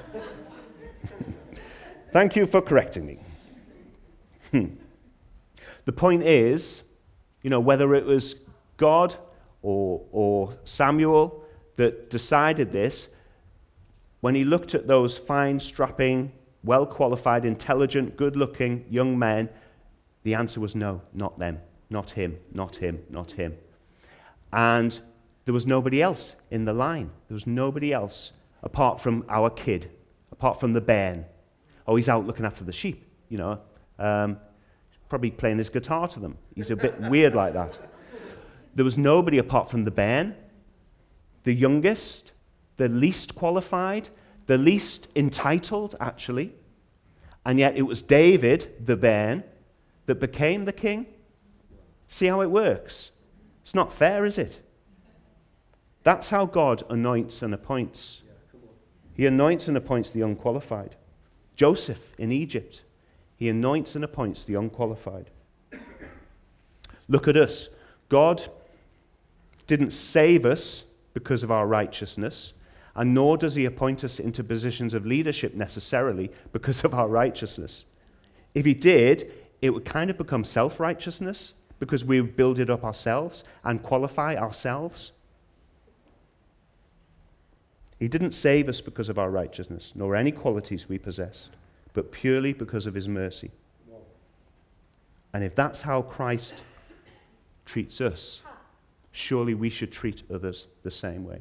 thank 2.14 2.36
you 2.36 2.46
for 2.46 2.62
correcting 2.62 3.06
me. 3.06 3.20
Hmm. 4.52 4.66
The 5.86 5.92
point 5.92 6.24
is, 6.24 6.84
you 7.42 7.50
know, 7.50 7.60
whether 7.60 7.94
it 7.94 8.06
was 8.06 8.36
God 8.78 9.16
or, 9.62 10.02
or 10.12 10.58
Samuel 10.64 11.44
that 11.76 12.10
decided 12.10 12.72
this, 12.72 13.10
when 14.22 14.34
he 14.34 14.44
looked 14.44 14.74
at 14.74 14.88
those 14.88 15.18
fine, 15.18 15.60
strapping, 15.60 16.32
well 16.66 16.86
qualified, 16.86 17.46
intelligent, 17.46 18.18
good 18.18 18.36
looking 18.36 18.86
young 18.90 19.18
men, 19.18 19.50
the 20.24 20.34
answer 20.34 20.60
was 20.60 20.76
no, 20.76 21.02
not 21.14 21.38
them, 21.38 21.62
not 21.90 22.10
him, 22.12 22.38
not 22.52 22.78
him, 22.78 23.04
not 23.10 23.32
him. 23.32 23.56
And 24.52 25.00
there 25.46 25.54
was 25.54 25.68
nobody 25.68 26.02
else 26.02 26.36
in 26.50 26.66
the 26.66 26.74
line. 26.74 27.12
There 27.28 27.36
was 27.36 27.46
nobody 27.46 27.94
else 27.94 28.32
apart 28.64 29.00
from 29.00 29.24
our 29.30 29.50
kid, 29.50 29.92
apart 30.32 30.60
from 30.60 30.74
the 30.74 30.82
bairn. 30.82 31.26
Oh, 31.88 31.96
he's 31.96 32.10
out 32.10 32.26
looking 32.26 32.46
after 32.46 32.64
the 32.64 32.74
sheep, 32.74 33.06
you 33.30 33.38
know. 33.38 33.60
Um, 34.00 34.40
probably 35.08 35.30
playing 35.30 35.60
his 35.60 35.70
guitar 35.70 36.08
to 36.08 36.20
them. 36.20 36.38
He's 36.56 36.72
a 36.72 36.76
bit 36.76 37.00
weird 37.10 37.36
like 37.36 37.54
that. 37.54 37.78
There 38.74 38.84
was 38.84 38.98
nobody 38.98 39.38
apart 39.38 39.70
from 39.70 39.86
the 39.86 39.92
bairn, 39.92 40.36
the 41.44 41.54
youngest, 41.54 42.34
the 42.78 42.90
least 42.90 43.36
qualified, 43.36 44.10
the 44.48 44.58
least 44.58 45.08
entitled, 45.16 45.96
actually. 46.00 46.54
And 47.46 47.60
yet 47.60 47.78
it 47.78 47.84
was 47.84 48.02
David, 48.02 48.74
the 48.84 48.96
bairn, 48.96 49.44
that 50.06 50.16
became 50.16 50.66
the 50.66 50.74
king. 50.74 51.08
See 52.08 52.28
how 52.28 52.42
it 52.42 52.52
works? 52.52 53.12
It's 53.64 53.76
not 53.76 53.92
fair, 53.92 54.26
is 54.26 54.38
it? 54.38 54.60
That's 56.04 56.30
how 56.30 56.46
God 56.46 56.84
anoints 56.90 57.42
and 57.42 57.54
appoints. 57.54 58.22
He 59.14 59.26
anoints 59.26 59.68
and 59.68 59.78
appoints 59.78 60.12
the 60.12 60.22
unqualified. 60.22 60.96
Joseph 61.56 62.14
in 62.20 62.32
Egypt 62.32 62.82
he 63.38 63.50
anoints 63.50 63.96
and 63.96 64.04
appoints 64.04 64.46
the 64.46 64.56
unqualified. 64.56 65.30
Look 67.08 67.28
at 67.28 67.36
us. 67.36 67.70
God 68.10 68.44
didn't 69.68 69.92
save 69.92 70.46
us 70.46 70.84
because 71.14 71.44
of 71.44 71.52
our 71.52 71.68
righteousness, 71.68 72.54
and 72.96 73.14
nor 73.14 73.38
does 73.38 73.56
He 73.56 73.66
appoint 73.66 74.04
us 74.04 74.20
into 74.20 74.44
positions 74.44 74.94
of 74.94 75.06
leadership 75.06 75.54
necessarily 75.54 76.32
because 76.54 76.84
of 76.84 76.94
our 76.94 77.08
righteousness. 77.08 77.86
If 78.54 78.66
He 78.66 78.74
did, 78.74 79.32
it 79.62 79.72
would 79.72 79.86
kind 79.86 80.10
of 80.10 80.18
become 80.18 80.44
self 80.44 80.80
righteousness 80.80 81.54
because 81.80 82.06
we 82.06 82.22
build 82.22 82.60
it 82.60 82.70
up 82.70 82.84
ourselves 82.84 83.44
and 83.64 83.84
qualify 83.84 84.36
ourselves. 84.36 85.12
He 88.00 88.08
didn't 88.08 88.32
save 88.32 88.70
us 88.70 88.82
because 88.82 89.10
of 89.10 89.18
our 89.18 89.30
righteousness, 89.30 89.94
nor 89.96 90.16
any 90.16 90.32
qualities 90.32 90.88
we 90.88 90.98
possessed 90.98 91.50
but 91.96 92.12
purely 92.12 92.54
because 92.54 92.86
of 92.86 92.94
his 92.94 93.08
mercy. 93.08 93.50
And 95.34 95.44
if 95.44 95.56
that's 95.56 95.82
how 95.82 96.04
Christ 96.04 96.62
treats 97.66 98.00
us, 98.00 98.42
surely 99.12 99.56
we 99.56 99.70
should 99.70 99.92
treat 99.92 100.22
others 100.32 100.68
the 100.84 100.92
same 100.92 101.26
way. 101.26 101.40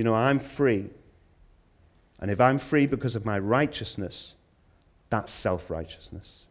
You 0.00 0.04
know, 0.04 0.14
I'm 0.14 0.38
free. 0.38 0.88
And 2.20 2.30
if 2.30 2.40
I'm 2.40 2.58
free 2.58 2.86
because 2.86 3.14
of 3.16 3.26
my 3.26 3.38
righteousness, 3.38 4.32
that's 5.10 5.30
self 5.30 5.68
righteousness. 5.68 6.46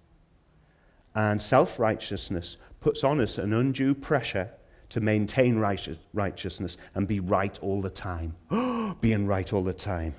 And 1.15 1.41
self 1.41 1.79
righteousness 1.79 2.57
puts 2.79 3.03
on 3.03 3.19
us 3.19 3.39
an 3.39 3.51
undue 3.51 3.95
pressure 3.95 4.51
to 4.89 5.01
maintain 5.01 5.57
righteousness 5.57 6.77
and 6.93 7.07
be 7.07 7.19
right 7.19 7.57
all 7.63 7.81
the 7.81 7.89
time. 7.89 8.35
Being 9.01 9.25
right 9.25 9.51
all 9.51 9.63
the 9.63 9.73
time. 9.73 10.13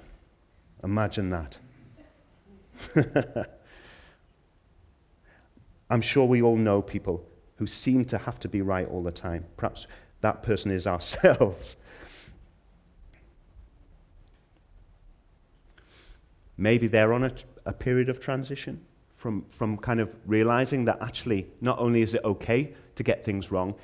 Imagine 0.83 1.31
that. 1.31 1.57
I'm 5.89 6.01
sure 6.01 6.25
we 6.25 6.43
all 6.43 6.57
know 6.57 6.83
people 6.83 7.25
who 7.59 7.69
seem 7.69 8.05
to 8.07 8.19
have 8.19 8.41
to 8.41 8.49
be 8.49 8.61
right 8.61 8.89
all 8.89 9.05
the 9.05 9.13
time. 9.13 9.45
Perhaps 9.57 9.87
that 10.21 10.43
person 10.43 10.73
is 10.73 10.89
ourselves. 10.89 11.77
Maybe 16.61 16.89
they're 16.89 17.15
on 17.15 17.25
a, 17.25 17.33
a 17.65 17.73
period 17.73 18.11
of 18.11 18.21
transition 18.21 18.83
from, 19.17 19.47
from 19.49 19.79
kind 19.79 19.99
of 19.99 20.15
realizing 20.27 20.85
that 20.85 20.99
actually 21.01 21.47
not 21.63 21.79
only 21.79 22.03
is 22.03 22.13
it 22.13 22.23
okay 22.23 22.75
to 22.97 23.03
get 23.03 23.25
things 23.25 23.51
wrong, 23.51 23.75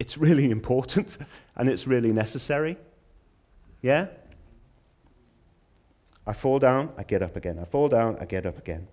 it's 0.00 0.18
really 0.18 0.50
important 0.58 1.16
and 1.54 1.68
it's 1.68 1.86
really 1.86 2.12
necessary. 2.12 2.76
Yeah? 3.82 4.08
I 6.26 6.32
fall 6.32 6.58
down, 6.58 6.92
I 6.98 7.04
get 7.04 7.22
up 7.22 7.36
again. 7.36 7.60
I 7.60 7.66
fall 7.66 7.88
down, 7.88 8.16
I 8.20 8.24
get 8.24 8.46
up 8.46 8.58
again. 8.58 8.88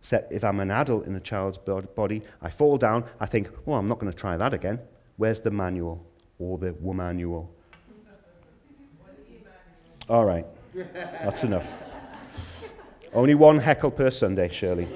Except 0.00 0.32
if 0.32 0.42
I'm 0.42 0.58
an 0.58 0.72
adult 0.72 1.06
in 1.06 1.14
a 1.14 1.20
child's 1.20 1.58
body, 1.58 2.22
I 2.42 2.50
fall 2.50 2.78
down, 2.78 3.04
I 3.20 3.26
think, 3.26 3.48
well, 3.64 3.78
I'm 3.78 3.86
not 3.86 4.00
going 4.00 4.10
to 4.10 4.18
try 4.18 4.36
that 4.36 4.52
again. 4.52 4.80
Where's 5.18 5.40
the 5.40 5.52
manual 5.52 6.04
or 6.40 6.58
the 6.58 6.72
womanual? 6.72 7.46
All 10.08 10.24
right, 10.24 10.46
that's 10.74 11.44
enough. 11.44 11.66
Only 13.12 13.34
one 13.34 13.58
heckle 13.58 13.90
per 13.90 14.10
Sunday, 14.10 14.48
Shirley. 14.50 14.86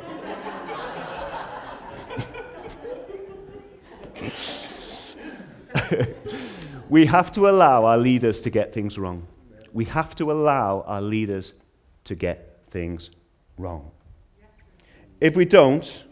we 6.89 7.07
have 7.07 7.33
to 7.33 7.49
allow 7.49 7.85
our 7.85 7.97
leaders 7.99 8.41
to 8.43 8.51
get 8.51 8.73
things 8.73 8.99
wrong. 8.99 9.27
We 9.73 9.85
have 9.87 10.15
to 10.17 10.31
allow 10.31 10.83
our 10.87 11.03
leaders 11.03 11.55
to 12.05 12.15
get 12.15 12.61
things 12.71 13.11
wrong. 13.59 13.91
If 15.21 15.37
we 15.37 15.45
don't, 15.45 16.05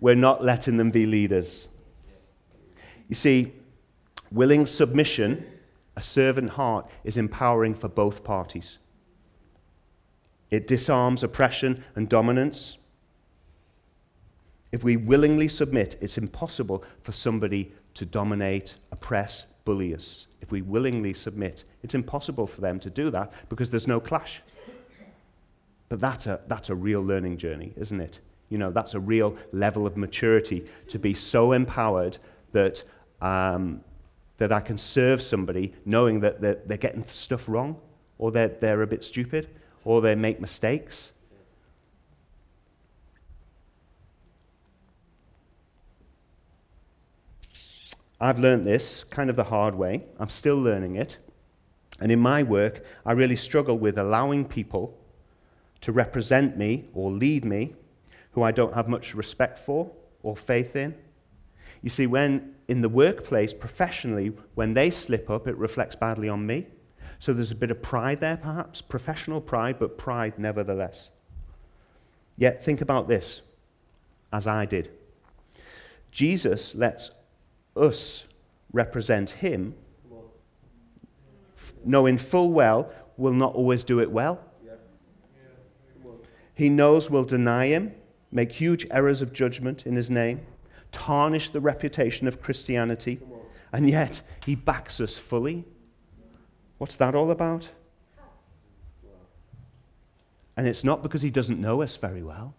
we're 0.00 0.14
not 0.14 0.44
letting 0.44 0.76
them 0.76 0.90
be 0.90 1.06
leaders. 1.06 1.68
You 3.08 3.14
see, 3.14 3.54
willing 4.30 4.66
submission, 4.66 5.46
a 5.96 6.02
servant 6.02 6.50
heart, 6.50 6.90
is 7.04 7.16
empowering 7.16 7.74
for 7.74 7.88
both 7.88 8.22
parties. 8.22 8.78
It 10.50 10.66
disarms 10.66 11.22
oppression 11.22 11.84
and 11.94 12.08
dominance. 12.08 12.78
If 14.72 14.84
we 14.84 14.96
willingly 14.96 15.48
submit, 15.48 15.96
it's 16.00 16.18
impossible 16.18 16.84
for 17.02 17.12
somebody 17.12 17.72
to 17.94 18.04
dominate, 18.04 18.76
oppress, 18.92 19.46
bully 19.64 19.94
us. 19.94 20.26
If 20.40 20.52
we 20.52 20.62
willingly 20.62 21.14
submit, 21.14 21.64
it's 21.82 21.94
impossible 21.94 22.46
for 22.46 22.60
them 22.60 22.78
to 22.80 22.90
do 22.90 23.10
that 23.10 23.32
because 23.48 23.70
there's 23.70 23.86
no 23.86 24.00
clash. 24.00 24.40
But 25.88 26.00
that's 26.00 26.26
a, 26.26 26.40
that's 26.48 26.70
a 26.70 26.74
real 26.74 27.02
learning 27.02 27.38
journey, 27.38 27.72
isn't 27.76 28.00
it? 28.00 28.20
You 28.50 28.58
know, 28.58 28.70
that's 28.70 28.94
a 28.94 29.00
real 29.00 29.36
level 29.52 29.86
of 29.86 29.96
maturity 29.96 30.64
to 30.88 30.98
be 30.98 31.14
so 31.14 31.52
empowered 31.52 32.18
that, 32.52 32.82
um, 33.20 33.82
that 34.38 34.52
I 34.52 34.60
can 34.60 34.78
serve 34.78 35.20
somebody 35.20 35.74
knowing 35.84 36.20
that 36.20 36.40
they're, 36.40 36.60
they're 36.66 36.78
getting 36.78 37.04
stuff 37.06 37.48
wrong 37.48 37.78
or 38.18 38.30
they're, 38.30 38.48
they're 38.48 38.82
a 38.82 38.86
bit 38.86 39.04
stupid 39.04 39.48
or 39.88 40.02
they 40.02 40.14
make 40.14 40.38
mistakes 40.38 41.12
I've 48.20 48.40
learned 48.40 48.66
this 48.66 49.04
kind 49.04 49.30
of 49.30 49.36
the 49.36 49.44
hard 49.44 49.76
way. 49.76 50.04
I'm 50.18 50.28
still 50.28 50.56
learning 50.56 50.96
it. 50.96 51.18
And 52.00 52.10
in 52.10 52.18
my 52.18 52.42
work, 52.42 52.84
I 53.06 53.12
really 53.12 53.36
struggle 53.36 53.78
with 53.78 53.96
allowing 53.96 54.44
people 54.44 54.98
to 55.82 55.92
represent 55.92 56.56
me 56.56 56.86
or 56.94 57.12
lead 57.12 57.44
me 57.44 57.76
who 58.32 58.42
I 58.42 58.50
don't 58.50 58.74
have 58.74 58.88
much 58.88 59.14
respect 59.14 59.58
for 59.58 59.92
or 60.24 60.36
faith 60.36 60.74
in. 60.74 60.96
You 61.80 61.90
see, 61.90 62.08
when 62.08 62.56
in 62.66 62.82
the 62.82 62.88
workplace, 62.88 63.54
professionally, 63.54 64.32
when 64.56 64.74
they 64.74 64.90
slip 64.90 65.30
up, 65.30 65.46
it 65.46 65.56
reflects 65.56 65.94
badly 65.94 66.28
on 66.28 66.44
me. 66.44 66.66
So 67.18 67.32
there's 67.32 67.50
a 67.50 67.56
bit 67.56 67.70
of 67.70 67.82
pride 67.82 68.20
there, 68.20 68.36
perhaps, 68.36 68.80
professional 68.80 69.40
pride, 69.40 69.78
but 69.78 69.98
pride 69.98 70.38
nevertheless. 70.38 71.10
Yet 72.36 72.64
think 72.64 72.80
about 72.80 73.08
this, 73.08 73.42
as 74.32 74.46
I 74.46 74.64
did. 74.64 74.90
Jesus 76.12 76.74
lets 76.74 77.10
us 77.76 78.24
represent 78.72 79.30
him 79.30 79.74
knowing 81.84 82.18
full 82.18 82.52
well 82.52 82.90
we'll 83.16 83.32
not 83.32 83.54
always 83.54 83.84
do 83.84 84.00
it 84.00 84.10
well. 84.10 84.40
He 86.54 86.68
knows 86.68 87.08
we'll 87.08 87.24
deny 87.24 87.66
him, 87.66 87.94
make 88.32 88.52
huge 88.52 88.86
errors 88.90 89.22
of 89.22 89.32
judgment 89.32 89.86
in 89.86 89.94
his 89.94 90.10
name, 90.10 90.40
tarnish 90.90 91.50
the 91.50 91.60
reputation 91.60 92.26
of 92.26 92.42
Christianity, 92.42 93.20
and 93.72 93.88
yet 93.88 94.22
he 94.44 94.54
backs 94.54 95.00
us 95.00 95.18
fully. 95.18 95.64
What's 96.78 96.96
that 96.96 97.14
all 97.14 97.30
about? 97.30 97.68
And 100.56 100.66
it's 100.66 100.82
not 100.82 101.02
because 101.02 101.22
he 101.22 101.30
doesn't 101.30 101.60
know 101.60 101.82
us 101.82 101.96
very 101.96 102.22
well. 102.22 102.54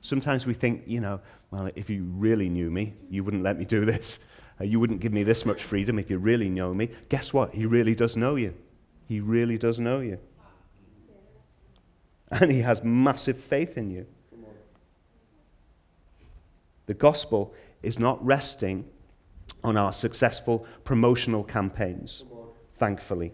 Sometimes 0.00 0.44
we 0.44 0.54
think, 0.54 0.82
you 0.86 1.00
know, 1.00 1.20
well, 1.50 1.70
if 1.76 1.88
you 1.88 2.04
really 2.04 2.48
knew 2.48 2.70
me, 2.70 2.94
you 3.10 3.22
wouldn't 3.22 3.42
let 3.42 3.58
me 3.58 3.64
do 3.64 3.84
this. 3.84 4.18
Uh, 4.60 4.64
you 4.64 4.78
wouldn't 4.80 5.00
give 5.00 5.12
me 5.12 5.22
this 5.22 5.44
much 5.44 5.62
freedom 5.62 5.98
if 5.98 6.10
you 6.10 6.18
really 6.18 6.48
know 6.48 6.74
me. 6.74 6.88
Guess 7.08 7.32
what? 7.32 7.54
He 7.54 7.66
really 7.66 7.94
does 7.94 8.16
know 8.16 8.36
you. 8.36 8.54
He 9.08 9.20
really 9.20 9.58
does 9.58 9.78
know 9.78 10.00
you. 10.00 10.18
And 12.30 12.50
he 12.50 12.60
has 12.60 12.82
massive 12.82 13.38
faith 13.38 13.78
in 13.78 13.90
you. 13.90 14.06
The 16.86 16.94
gospel 16.94 17.54
is 17.82 17.98
not 17.98 18.24
resting 18.24 18.84
on 19.62 19.76
our 19.76 19.92
successful 19.92 20.66
promotional 20.84 21.44
campaigns, 21.44 22.24
thankfully. 22.74 23.32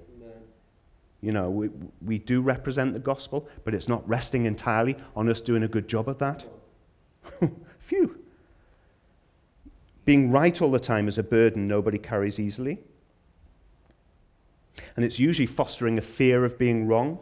You 1.21 1.33
know, 1.33 1.51
we, 1.51 1.71
we 2.05 2.18
do 2.18 2.41
represent 2.41 2.95
the 2.95 2.99
gospel, 2.99 3.49
but 3.64 3.75
it's 3.75 3.89
not 3.89 4.09
resting 4.09 4.47
entirely 4.47 4.97
on 5.14 5.29
us 5.29 5.41
doing 5.41 5.62
a 5.62 5.68
good 5.68 5.87
job 5.87 6.09
of 6.09 6.18
that. 6.18 6.45
Phew. 7.79 8.18
Being 10.05 10.31
right 10.31 10.61
all 10.62 10.71
the 10.71 10.81
time 10.81 11.09
is 11.09 11.18
a 11.18 11.23
burden 11.23 11.68
nobody 11.68 11.99
carries 11.99 12.41
easily. 12.41 12.81
And 14.97 15.05
it's 15.05 15.18
usually 15.18 15.47
fostering 15.47 15.99
a 15.99 16.03
fear 16.03 16.45
of 16.45 16.59
being 16.59 16.87
wrong, 16.87 17.18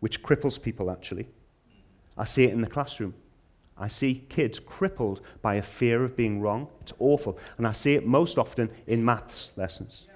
which 0.00 0.22
cripples 0.22 0.60
people 0.60 0.90
actually. 0.90 1.28
I 2.18 2.24
see 2.24 2.44
it 2.44 2.52
in 2.52 2.60
the 2.60 2.68
classroom. 2.68 3.14
I 3.78 3.88
see 3.88 4.26
kids 4.28 4.58
crippled 4.58 5.22
by 5.40 5.54
a 5.54 5.62
fear 5.62 6.04
of 6.04 6.14
being 6.14 6.42
wrong. 6.42 6.68
It's 6.82 6.92
awful. 6.98 7.38
And 7.56 7.66
I 7.66 7.72
see 7.72 7.94
it 7.94 8.06
most 8.06 8.36
often 8.36 8.70
in 8.86 9.02
maths 9.02 9.52
lessons. 9.56 10.06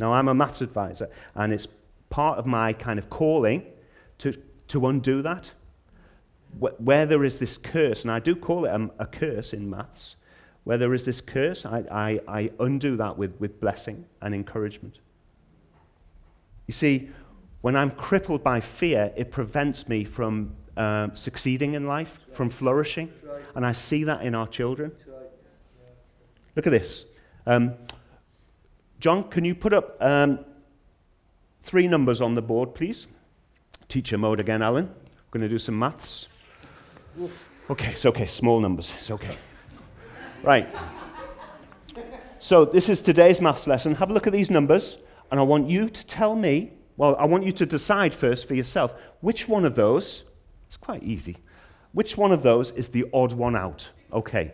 Now, 0.00 0.12
I'm 0.12 0.28
a 0.28 0.34
maths 0.34 0.60
advisor, 0.60 1.08
and 1.34 1.52
it's 1.52 1.66
part 2.10 2.38
of 2.38 2.46
my 2.46 2.72
kind 2.72 2.98
of 2.98 3.10
calling 3.10 3.64
to, 4.18 4.32
to 4.68 4.86
undo 4.86 5.22
that. 5.22 5.50
Wh- 6.60 6.80
Where 6.80 7.06
there 7.06 7.24
is 7.24 7.38
this 7.38 7.58
curse, 7.58 8.02
and 8.02 8.10
I 8.10 8.18
do 8.18 8.36
call 8.36 8.64
it 8.64 8.68
a, 8.68 8.90
a 9.00 9.06
curse 9.06 9.52
in 9.52 9.68
maths, 9.68 10.16
where 10.64 10.78
there 10.78 10.94
is 10.94 11.04
this 11.04 11.20
curse, 11.20 11.64
I, 11.64 11.84
I, 11.90 12.20
I 12.28 12.50
undo 12.60 12.96
that 12.96 13.16
with, 13.16 13.38
with 13.40 13.60
blessing 13.60 14.04
and 14.20 14.34
encouragement. 14.34 14.98
You 16.66 16.74
see, 16.74 17.10
when 17.62 17.74
I'm 17.74 17.90
crippled 17.90 18.44
by 18.44 18.60
fear, 18.60 19.12
it 19.16 19.32
prevents 19.32 19.88
me 19.88 20.04
from 20.04 20.54
um, 20.76 21.16
succeeding 21.16 21.74
in 21.74 21.86
life, 21.86 22.20
from 22.32 22.50
flourishing. 22.50 23.10
Right. 23.24 23.42
And 23.54 23.66
I 23.66 23.72
see 23.72 24.04
that 24.04 24.22
in 24.22 24.34
our 24.34 24.46
children. 24.46 24.92
Right. 25.06 25.26
Look 26.54 26.66
at 26.66 26.70
this. 26.70 27.06
Um, 27.46 27.74
John, 29.00 29.28
can 29.28 29.44
you 29.44 29.54
put 29.54 29.72
up 29.72 29.96
um, 30.00 30.40
three 31.62 31.86
numbers 31.86 32.20
on 32.20 32.34
the 32.34 32.42
board, 32.42 32.74
please? 32.74 33.06
Teacher 33.88 34.18
mode 34.18 34.40
again, 34.40 34.60
Alan. 34.60 34.86
We're 34.86 35.38
going 35.38 35.42
to 35.42 35.48
do 35.48 35.58
some 35.58 35.78
maths. 35.78 36.26
Okay, 37.70 37.92
it's 37.92 38.06
okay. 38.06 38.26
Small 38.26 38.60
numbers. 38.60 38.92
It's 38.96 39.10
okay. 39.10 39.38
Right. 40.42 40.68
So, 42.40 42.64
this 42.64 42.88
is 42.88 43.02
today's 43.02 43.40
maths 43.40 43.66
lesson. 43.66 43.94
Have 43.96 44.10
a 44.10 44.12
look 44.12 44.26
at 44.26 44.32
these 44.32 44.50
numbers, 44.50 44.98
and 45.30 45.38
I 45.38 45.42
want 45.42 45.68
you 45.68 45.88
to 45.88 46.06
tell 46.06 46.34
me, 46.34 46.72
well, 46.96 47.14
I 47.16 47.24
want 47.26 47.44
you 47.44 47.52
to 47.52 47.66
decide 47.66 48.12
first 48.12 48.48
for 48.48 48.54
yourself 48.54 48.94
which 49.20 49.48
one 49.48 49.64
of 49.64 49.74
those, 49.74 50.24
it's 50.66 50.76
quite 50.76 51.02
easy, 51.02 51.36
which 51.92 52.16
one 52.16 52.32
of 52.32 52.42
those 52.42 52.72
is 52.72 52.88
the 52.88 53.06
odd 53.12 53.32
one 53.32 53.54
out? 53.54 53.88
Okay. 54.12 54.52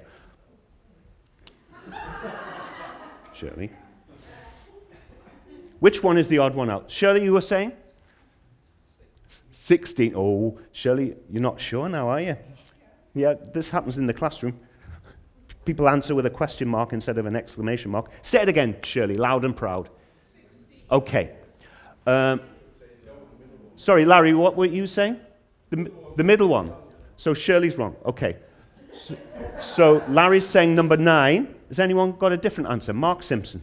Shirley. 3.35 3.71
Which 5.85 6.03
one 6.03 6.16
is 6.16 6.28
the 6.28 6.39
odd 6.39 6.55
one 6.55 6.70
out? 6.70 6.91
Shirley, 6.91 7.22
you 7.24 7.35
were 7.35 7.43
saying? 7.43 7.72
16. 9.51 10.14
Oh, 10.16 10.59
Shirley, 10.72 11.14
you're 11.28 11.43
not 11.43 11.61
sure 11.61 11.91
now, 11.91 12.09
are 12.09 12.22
you? 12.22 12.39
Yeah, 13.12 13.35
this 13.53 13.68
happens 13.68 13.99
in 13.99 14.07
the 14.07 14.14
classroom. 14.14 14.59
People 15.66 15.87
answer 15.91 16.14
with 16.14 16.24
a 16.24 16.30
question 16.30 16.68
mark 16.68 16.95
instead 16.95 17.18
of 17.18 17.26
an 17.26 17.37
exclamation 17.37 17.91
mark. 17.91 18.11
Say 18.22 18.41
it 18.41 18.49
again, 18.49 18.76
Shirley, 18.82 19.16
loud 19.18 19.45
and 19.45 19.55
proud. 19.55 19.91
Okay. 20.91 21.32
Um, 22.07 22.41
sorry, 23.76 24.07
Larry, 24.07 24.32
what 24.32 24.57
were 24.57 24.64
you 24.64 24.87
saying? 24.87 25.20
The, 25.68 25.93
the 26.16 26.24
middle 26.24 26.49
one. 26.49 26.72
So 27.18 27.35
Shirley's 27.35 27.76
wrong. 27.76 27.95
Okay. 28.07 28.39
So, 28.95 29.16
so 29.61 30.05
Larry's 30.09 30.47
saying 30.47 30.74
number 30.74 30.97
nine. 30.97 31.55
Has 31.68 31.78
anyone 31.78 32.12
got 32.12 32.32
a 32.32 32.39
different 32.39 32.70
answer? 32.70 32.95
Mark 32.95 33.22
Simpson. 33.22 33.61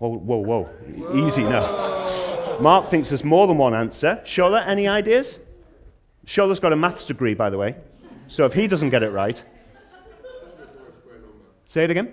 Oh, 0.00 0.18
whoa, 0.18 0.38
whoa. 0.38 0.68
Easy 1.14 1.42
now. 1.42 2.58
Mark 2.60 2.90
thinks 2.90 3.10
there's 3.10 3.24
more 3.24 3.46
than 3.46 3.58
one 3.58 3.74
answer. 3.74 4.20
Shola, 4.24 4.66
any 4.66 4.88
ideas? 4.88 5.38
Shola's 6.26 6.60
got 6.60 6.72
a 6.72 6.76
maths 6.76 7.04
degree, 7.04 7.34
by 7.34 7.50
the 7.50 7.58
way. 7.58 7.76
So 8.28 8.44
if 8.44 8.52
he 8.52 8.66
doesn't 8.66 8.90
get 8.90 9.02
it 9.02 9.10
right. 9.10 9.42
Say 11.66 11.84
it 11.84 11.90
again. 11.90 12.12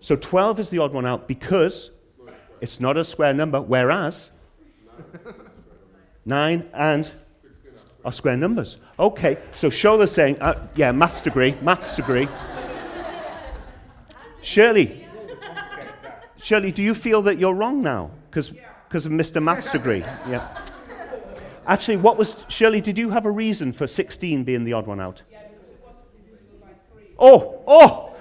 So 0.00 0.16
12 0.16 0.60
is 0.60 0.70
the 0.70 0.78
odd 0.78 0.92
one 0.92 1.06
out 1.06 1.26
because 1.26 1.90
it's 2.60 2.80
not 2.80 2.96
a 2.96 3.04
square 3.04 3.34
number, 3.34 3.60
whereas 3.60 4.30
9 6.24 6.68
and 6.74 7.10
are 8.04 8.12
square 8.12 8.36
numbers. 8.36 8.78
Okay, 8.98 9.36
so 9.56 9.68
Shola's 9.68 10.12
saying, 10.12 10.40
uh, 10.40 10.68
yeah, 10.76 10.92
maths 10.92 11.20
degree, 11.20 11.56
maths 11.60 11.96
degree. 11.96 12.28
Shirley, 14.42 15.05
Shirley, 16.46 16.70
do 16.70 16.80
you 16.80 16.94
feel 16.94 17.22
that 17.22 17.40
you're 17.40 17.56
wrong 17.56 17.82
now 17.82 18.12
because 18.30 18.50
of 19.04 19.10
Mr. 19.10 19.42
Maths 19.42 19.72
degree? 19.72 19.98
Yeah. 20.28 20.46
Actually, 21.66 21.96
what 21.96 22.16
was 22.16 22.36
Shirley? 22.46 22.80
Did 22.80 22.96
you 22.98 23.10
have 23.10 23.26
a 23.26 23.30
reason 23.32 23.72
for 23.72 23.88
16 23.88 24.44
being 24.44 24.62
the 24.62 24.72
odd 24.72 24.86
one 24.86 25.00
out? 25.00 25.22
Oh, 27.18 27.64
oh! 27.66 28.14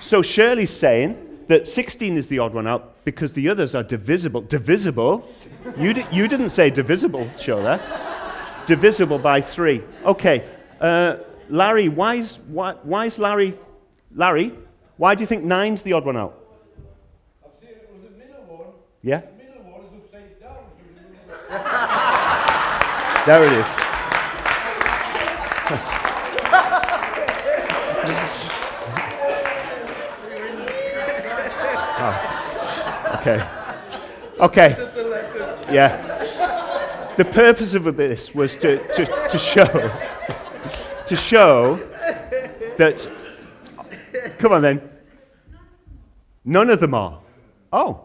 So 0.00 0.20
Shirley's 0.20 0.68
saying 0.68 1.46
that 1.48 1.66
16 1.66 2.18
is 2.18 2.26
the 2.26 2.40
odd 2.40 2.52
one 2.52 2.66
out 2.66 3.02
because 3.06 3.32
the 3.32 3.48
others 3.48 3.74
are 3.74 3.82
divisible. 3.82 4.42
Divisible? 4.42 5.26
You, 5.78 5.94
di- 5.94 6.06
you 6.12 6.28
didn't 6.28 6.50
say 6.50 6.68
divisible, 6.68 7.24
Shola. 7.38 7.80
divisible 8.66 9.18
by 9.18 9.40
three. 9.40 9.82
Okay. 10.04 10.46
Uh, 10.78 11.16
Larry, 11.48 11.88
why 11.88 12.16
is, 12.16 12.38
why, 12.48 12.74
why 12.82 13.06
is 13.06 13.18
Larry. 13.18 13.56
Larry, 14.12 14.52
why 14.96 15.14
do 15.14 15.20
you 15.20 15.26
think 15.26 15.44
nine's 15.44 15.82
the 15.82 15.92
odd 15.92 16.04
one 16.04 16.16
out? 16.16 16.38
I've 17.44 17.50
seen 17.58 17.70
it 17.70 17.90
was 17.92 18.02
the 18.02 18.10
middle 18.16 18.44
one. 18.44 18.66
Yeah? 19.02 19.20
The 19.20 19.26
middle 19.44 19.62
one 19.70 19.84
is 19.86 19.92
upside 20.04 20.40
down. 20.40 20.58
So 20.70 20.82
you 20.84 20.94
know, 21.50 21.64
There 23.26 23.44
it 23.44 23.52
is. 23.52 23.66
Oh, 31.96 33.16
okay. 33.20 33.38
Okay. 34.40 34.76
Yeah. 35.72 37.14
The 37.16 37.24
purpose 37.24 37.74
of 37.74 37.96
this 37.96 38.34
was 38.34 38.56
to, 38.58 38.78
to, 38.94 39.06
to 39.30 39.38
show 39.38 39.90
to 41.06 41.16
show 41.16 41.76
that 42.78 43.08
come 44.38 44.52
on 44.52 44.62
then. 44.62 44.90
None 46.44 46.70
of 46.70 46.80
them 46.80 46.94
are. 46.94 47.20
Oh. 47.72 48.04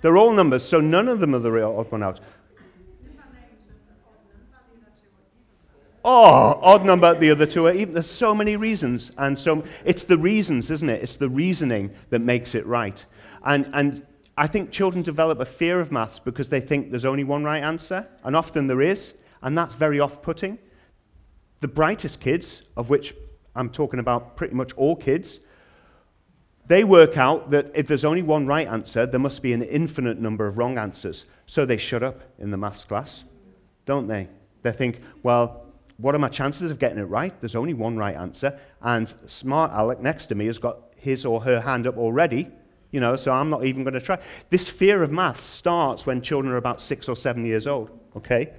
They're 0.00 0.16
all 0.16 0.32
numbers, 0.32 0.64
so 0.64 0.80
none 0.80 1.08
of 1.08 1.20
them 1.20 1.34
are 1.34 1.38
the 1.38 1.52
real 1.52 1.76
odd 1.78 1.90
one 1.90 2.02
out. 2.02 2.20
Oh, 6.04 6.58
odd 6.60 6.84
number, 6.84 7.14
the 7.14 7.30
other 7.30 7.46
two 7.46 7.66
are 7.66 7.72
even. 7.72 7.94
There's 7.94 8.10
so 8.10 8.34
many 8.34 8.56
reasons. 8.56 9.12
And 9.18 9.38
so 9.38 9.62
it's 9.84 10.04
the 10.04 10.18
reasons, 10.18 10.70
isn't 10.70 10.88
it? 10.88 11.00
It's 11.00 11.14
the 11.14 11.28
reasoning 11.28 11.92
that 12.10 12.20
makes 12.20 12.56
it 12.56 12.66
right. 12.66 13.04
And, 13.44 13.70
and 13.72 14.04
I 14.36 14.48
think 14.48 14.72
children 14.72 15.02
develop 15.02 15.38
a 15.38 15.44
fear 15.44 15.80
of 15.80 15.92
maths 15.92 16.18
because 16.18 16.48
they 16.48 16.60
think 16.60 16.90
there's 16.90 17.04
only 17.04 17.22
one 17.22 17.44
right 17.44 17.62
answer, 17.62 18.08
and 18.24 18.34
often 18.34 18.66
there 18.66 18.82
is, 18.82 19.14
and 19.42 19.56
that's 19.56 19.74
very 19.74 20.00
off 20.00 20.22
putting. 20.22 20.58
The 21.60 21.68
brightest 21.68 22.20
kids, 22.20 22.62
of 22.76 22.90
which 22.90 23.14
I'm 23.54 23.70
talking 23.70 24.00
about 24.00 24.36
pretty 24.36 24.54
much 24.54 24.72
all 24.74 24.96
kids, 24.96 25.40
they 26.66 26.84
work 26.84 27.16
out 27.16 27.50
that 27.50 27.70
if 27.74 27.86
there's 27.86 28.04
only 28.04 28.22
one 28.22 28.46
right 28.46 28.66
answer, 28.66 29.04
there 29.04 29.20
must 29.20 29.42
be 29.42 29.52
an 29.52 29.62
infinite 29.62 30.18
number 30.18 30.46
of 30.46 30.58
wrong 30.58 30.78
answers. 30.78 31.24
So 31.46 31.66
they 31.66 31.76
shut 31.76 32.02
up 32.02 32.22
in 32.38 32.50
the 32.50 32.56
maths 32.56 32.84
class, 32.84 33.24
don't 33.84 34.06
they? 34.06 34.28
They 34.62 34.72
think, 34.72 35.00
well, 35.22 35.66
what 35.98 36.14
are 36.14 36.18
my 36.18 36.28
chances 36.28 36.70
of 36.70 36.78
getting 36.78 36.98
it 36.98 37.04
right? 37.04 37.38
There's 37.40 37.54
only 37.54 37.74
one 37.74 37.96
right 37.96 38.16
answer. 38.16 38.58
And 38.80 39.12
smart 39.26 39.72
Alec 39.72 40.00
next 40.00 40.26
to 40.26 40.34
me 40.34 40.46
has 40.46 40.58
got 40.58 40.78
his 40.96 41.24
or 41.24 41.42
her 41.42 41.60
hand 41.60 41.86
up 41.86 41.96
already, 41.96 42.48
you 42.90 43.00
know, 43.00 43.16
so 43.16 43.32
I'm 43.32 43.50
not 43.50 43.64
even 43.64 43.82
going 43.84 43.94
to 43.94 44.00
try. 44.00 44.18
This 44.50 44.68
fear 44.68 45.02
of 45.02 45.10
maths 45.10 45.44
starts 45.44 46.06
when 46.06 46.22
children 46.22 46.52
are 46.52 46.58
about 46.58 46.80
six 46.80 47.08
or 47.08 47.16
seven 47.16 47.44
years 47.44 47.66
old, 47.66 47.90
okay? 48.16 48.52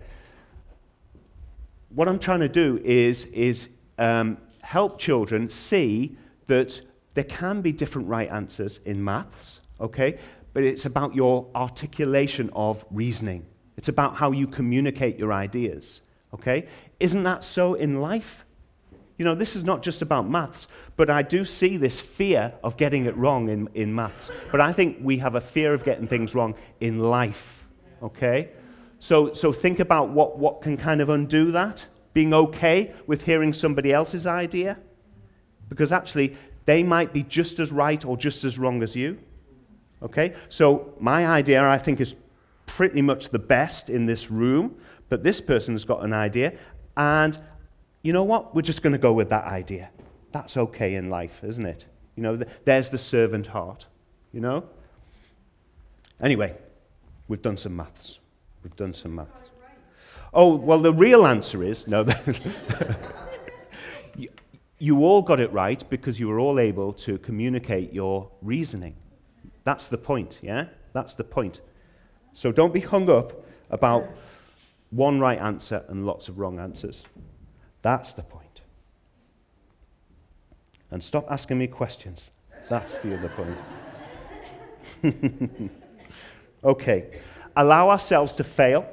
What 1.90 2.10
I'm 2.10 2.20
trying 2.20 2.42
to 2.42 2.50
do 2.50 2.82
is, 2.84 3.26
is 3.26 3.70
um, 3.98 4.38
help 4.64 4.98
children 4.98 5.50
see 5.50 6.16
that 6.48 6.82
there 7.14 7.24
can 7.24 7.62
be 7.62 7.72
different 7.72 8.08
right 8.08 8.30
answers 8.30 8.78
in 8.78 9.04
maths, 9.04 9.60
okay? 9.80 10.18
But 10.54 10.64
it's 10.64 10.86
about 10.86 11.14
your 11.14 11.48
articulation 11.54 12.50
of 12.54 12.86
reasoning. 12.90 13.46
It's 13.78 13.90
about 13.90 14.16
how 14.16 14.32
you 14.32 14.48
communicate 14.48 15.18
your 15.20 15.34
ideas, 15.34 16.02
okay? 16.34 16.68
Isn't 17.00 17.24
that 17.24 17.44
so 17.44 17.74
in 17.74 18.02
life? 18.02 18.46
You 19.18 19.26
know, 19.26 19.36
this 19.36 19.56
is 19.56 19.64
not 19.64 19.84
just 19.84 20.02
about 20.02 20.28
maths, 20.30 20.68
but 20.96 21.10
I 21.10 21.22
do 21.22 21.46
see 21.46 21.78
this 21.78 22.00
fear 22.00 22.54
of 22.64 22.78
getting 22.78 23.06
it 23.06 23.16
wrong 23.16 23.50
in, 23.50 23.70
in 23.74 23.94
maths. 23.94 24.32
But 24.52 24.60
I 24.62 24.72
think 24.72 24.98
we 25.02 25.18
have 25.20 25.36
a 25.36 25.42
fear 25.42 25.74
of 25.74 25.84
getting 25.84 26.08
things 26.08 26.34
wrong 26.34 26.56
in 26.80 27.00
life, 27.00 27.68
okay? 28.02 28.50
So, 29.00 29.34
so 29.34 29.52
think 29.52 29.80
about 29.80 30.10
what, 30.10 30.40
what 30.40 30.62
can 30.62 30.78
kind 30.78 31.02
of 31.02 31.10
undo 31.10 31.52
that. 31.52 31.86
Being 32.14 32.34
okay 32.34 32.94
with 33.08 33.24
hearing 33.24 33.54
somebody 33.54 33.92
else's 33.92 34.26
idea. 34.26 34.78
Because 35.70 35.92
actually, 35.92 36.38
they 36.66 36.84
might 36.84 37.14
be 37.14 37.24
just 37.24 37.60
as 37.60 37.72
right 37.72 38.04
or 38.06 38.18
just 38.18 38.44
as 38.44 38.58
wrong 38.58 38.84
as 38.84 38.96
you. 38.96 39.20
Okay? 40.02 40.36
So, 40.50 40.94
my 41.00 41.26
idea, 41.26 41.64
I 41.64 41.78
think, 41.78 42.00
is 42.00 42.16
pretty 42.66 43.02
much 43.02 43.30
the 43.30 43.40
best 43.40 43.90
in 43.90 44.06
this 44.06 44.32
room, 44.32 44.76
but 45.10 45.24
this 45.24 45.42
person's 45.42 45.86
got 45.86 46.04
an 46.04 46.14
idea, 46.14 46.54
and 46.98 47.38
you 48.02 48.14
know 48.14 48.24
what? 48.24 48.56
We're 48.56 48.62
just 48.62 48.82
going 48.82 48.94
to 48.94 49.00
go 49.00 49.14
with 49.14 49.30
that 49.30 49.46
idea. 49.46 49.90
That's 50.32 50.58
okay 50.58 50.96
in 50.96 51.10
life, 51.10 51.42
isn't 51.44 51.66
it? 51.66 51.86
You 52.16 52.24
know, 52.24 52.40
there's 52.66 52.90
the 52.90 52.98
servant 52.98 53.48
heart, 53.48 53.88
you 54.32 54.42
know? 54.42 54.64
Anyway, 56.22 56.56
we've 57.28 57.42
done 57.42 57.58
some 57.58 57.76
maths. 57.76 58.20
We've 58.64 58.76
done 58.76 58.94
some 58.94 59.16
maths. 59.16 59.43
Oh, 60.34 60.56
well, 60.56 60.80
the 60.80 60.94
real 60.94 61.28
answer 61.28 61.64
is 61.64 61.88
no. 61.88 62.06
you, 64.80 65.00
all 65.00 65.22
got 65.22 65.40
it 65.40 65.52
right 65.54 65.84
because 65.90 66.20
you 66.20 66.28
were 66.28 66.40
all 66.40 66.60
able 66.60 66.92
to 66.94 67.20
communicate 67.20 67.94
your 67.94 68.32
reasoning. 68.42 68.96
That's 69.64 69.88
the 69.88 69.98
point, 69.98 70.40
yeah? 70.42 70.66
That's 70.94 71.14
the 71.14 71.24
point. 71.24 71.62
So 72.34 72.52
don't 72.52 72.74
be 72.74 72.80
hung 72.80 73.10
up 73.10 73.46
about 73.70 74.08
one 74.90 75.20
right 75.20 75.40
answer 75.40 75.84
and 75.88 76.06
lots 76.06 76.28
of 76.28 76.40
wrong 76.40 76.60
answers. 76.60 77.04
That's 77.82 78.14
the 78.14 78.24
point. 78.24 78.62
And 80.90 81.04
stop 81.04 81.26
asking 81.30 81.58
me 81.58 81.68
questions. 81.68 82.32
That's 82.70 82.98
the 83.00 83.18
other 83.18 83.30
point. 83.30 83.58
okay. 86.64 87.20
Allow 87.56 87.90
ourselves 87.90 88.36
to 88.36 88.44
fail, 88.44 88.88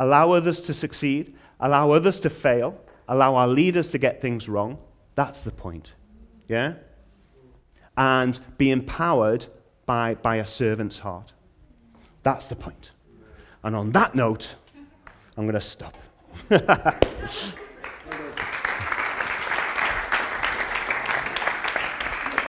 allow 0.00 0.32
others 0.32 0.62
to 0.62 0.74
succeed, 0.74 1.36
allow 1.60 1.92
others 1.92 2.18
to 2.20 2.30
fail, 2.30 2.80
allow 3.06 3.36
our 3.36 3.46
leaders 3.46 3.90
to 3.92 3.98
get 3.98 4.20
things 4.20 4.48
wrong. 4.48 4.78
That's 5.14 5.42
the 5.42 5.52
point. 5.52 5.92
Yeah? 6.48 6.74
And 7.96 8.40
be 8.56 8.70
empowered 8.70 9.46
by, 9.84 10.14
by 10.14 10.36
a 10.36 10.46
servant's 10.46 11.00
heart. 11.00 11.34
That's 12.22 12.48
the 12.48 12.56
point. 12.56 12.92
And 13.62 13.76
on 13.76 13.92
that 13.92 14.14
note, 14.14 14.54
I'm 15.36 15.44
going 15.44 15.52
to 15.52 15.60
stop. 15.60 15.96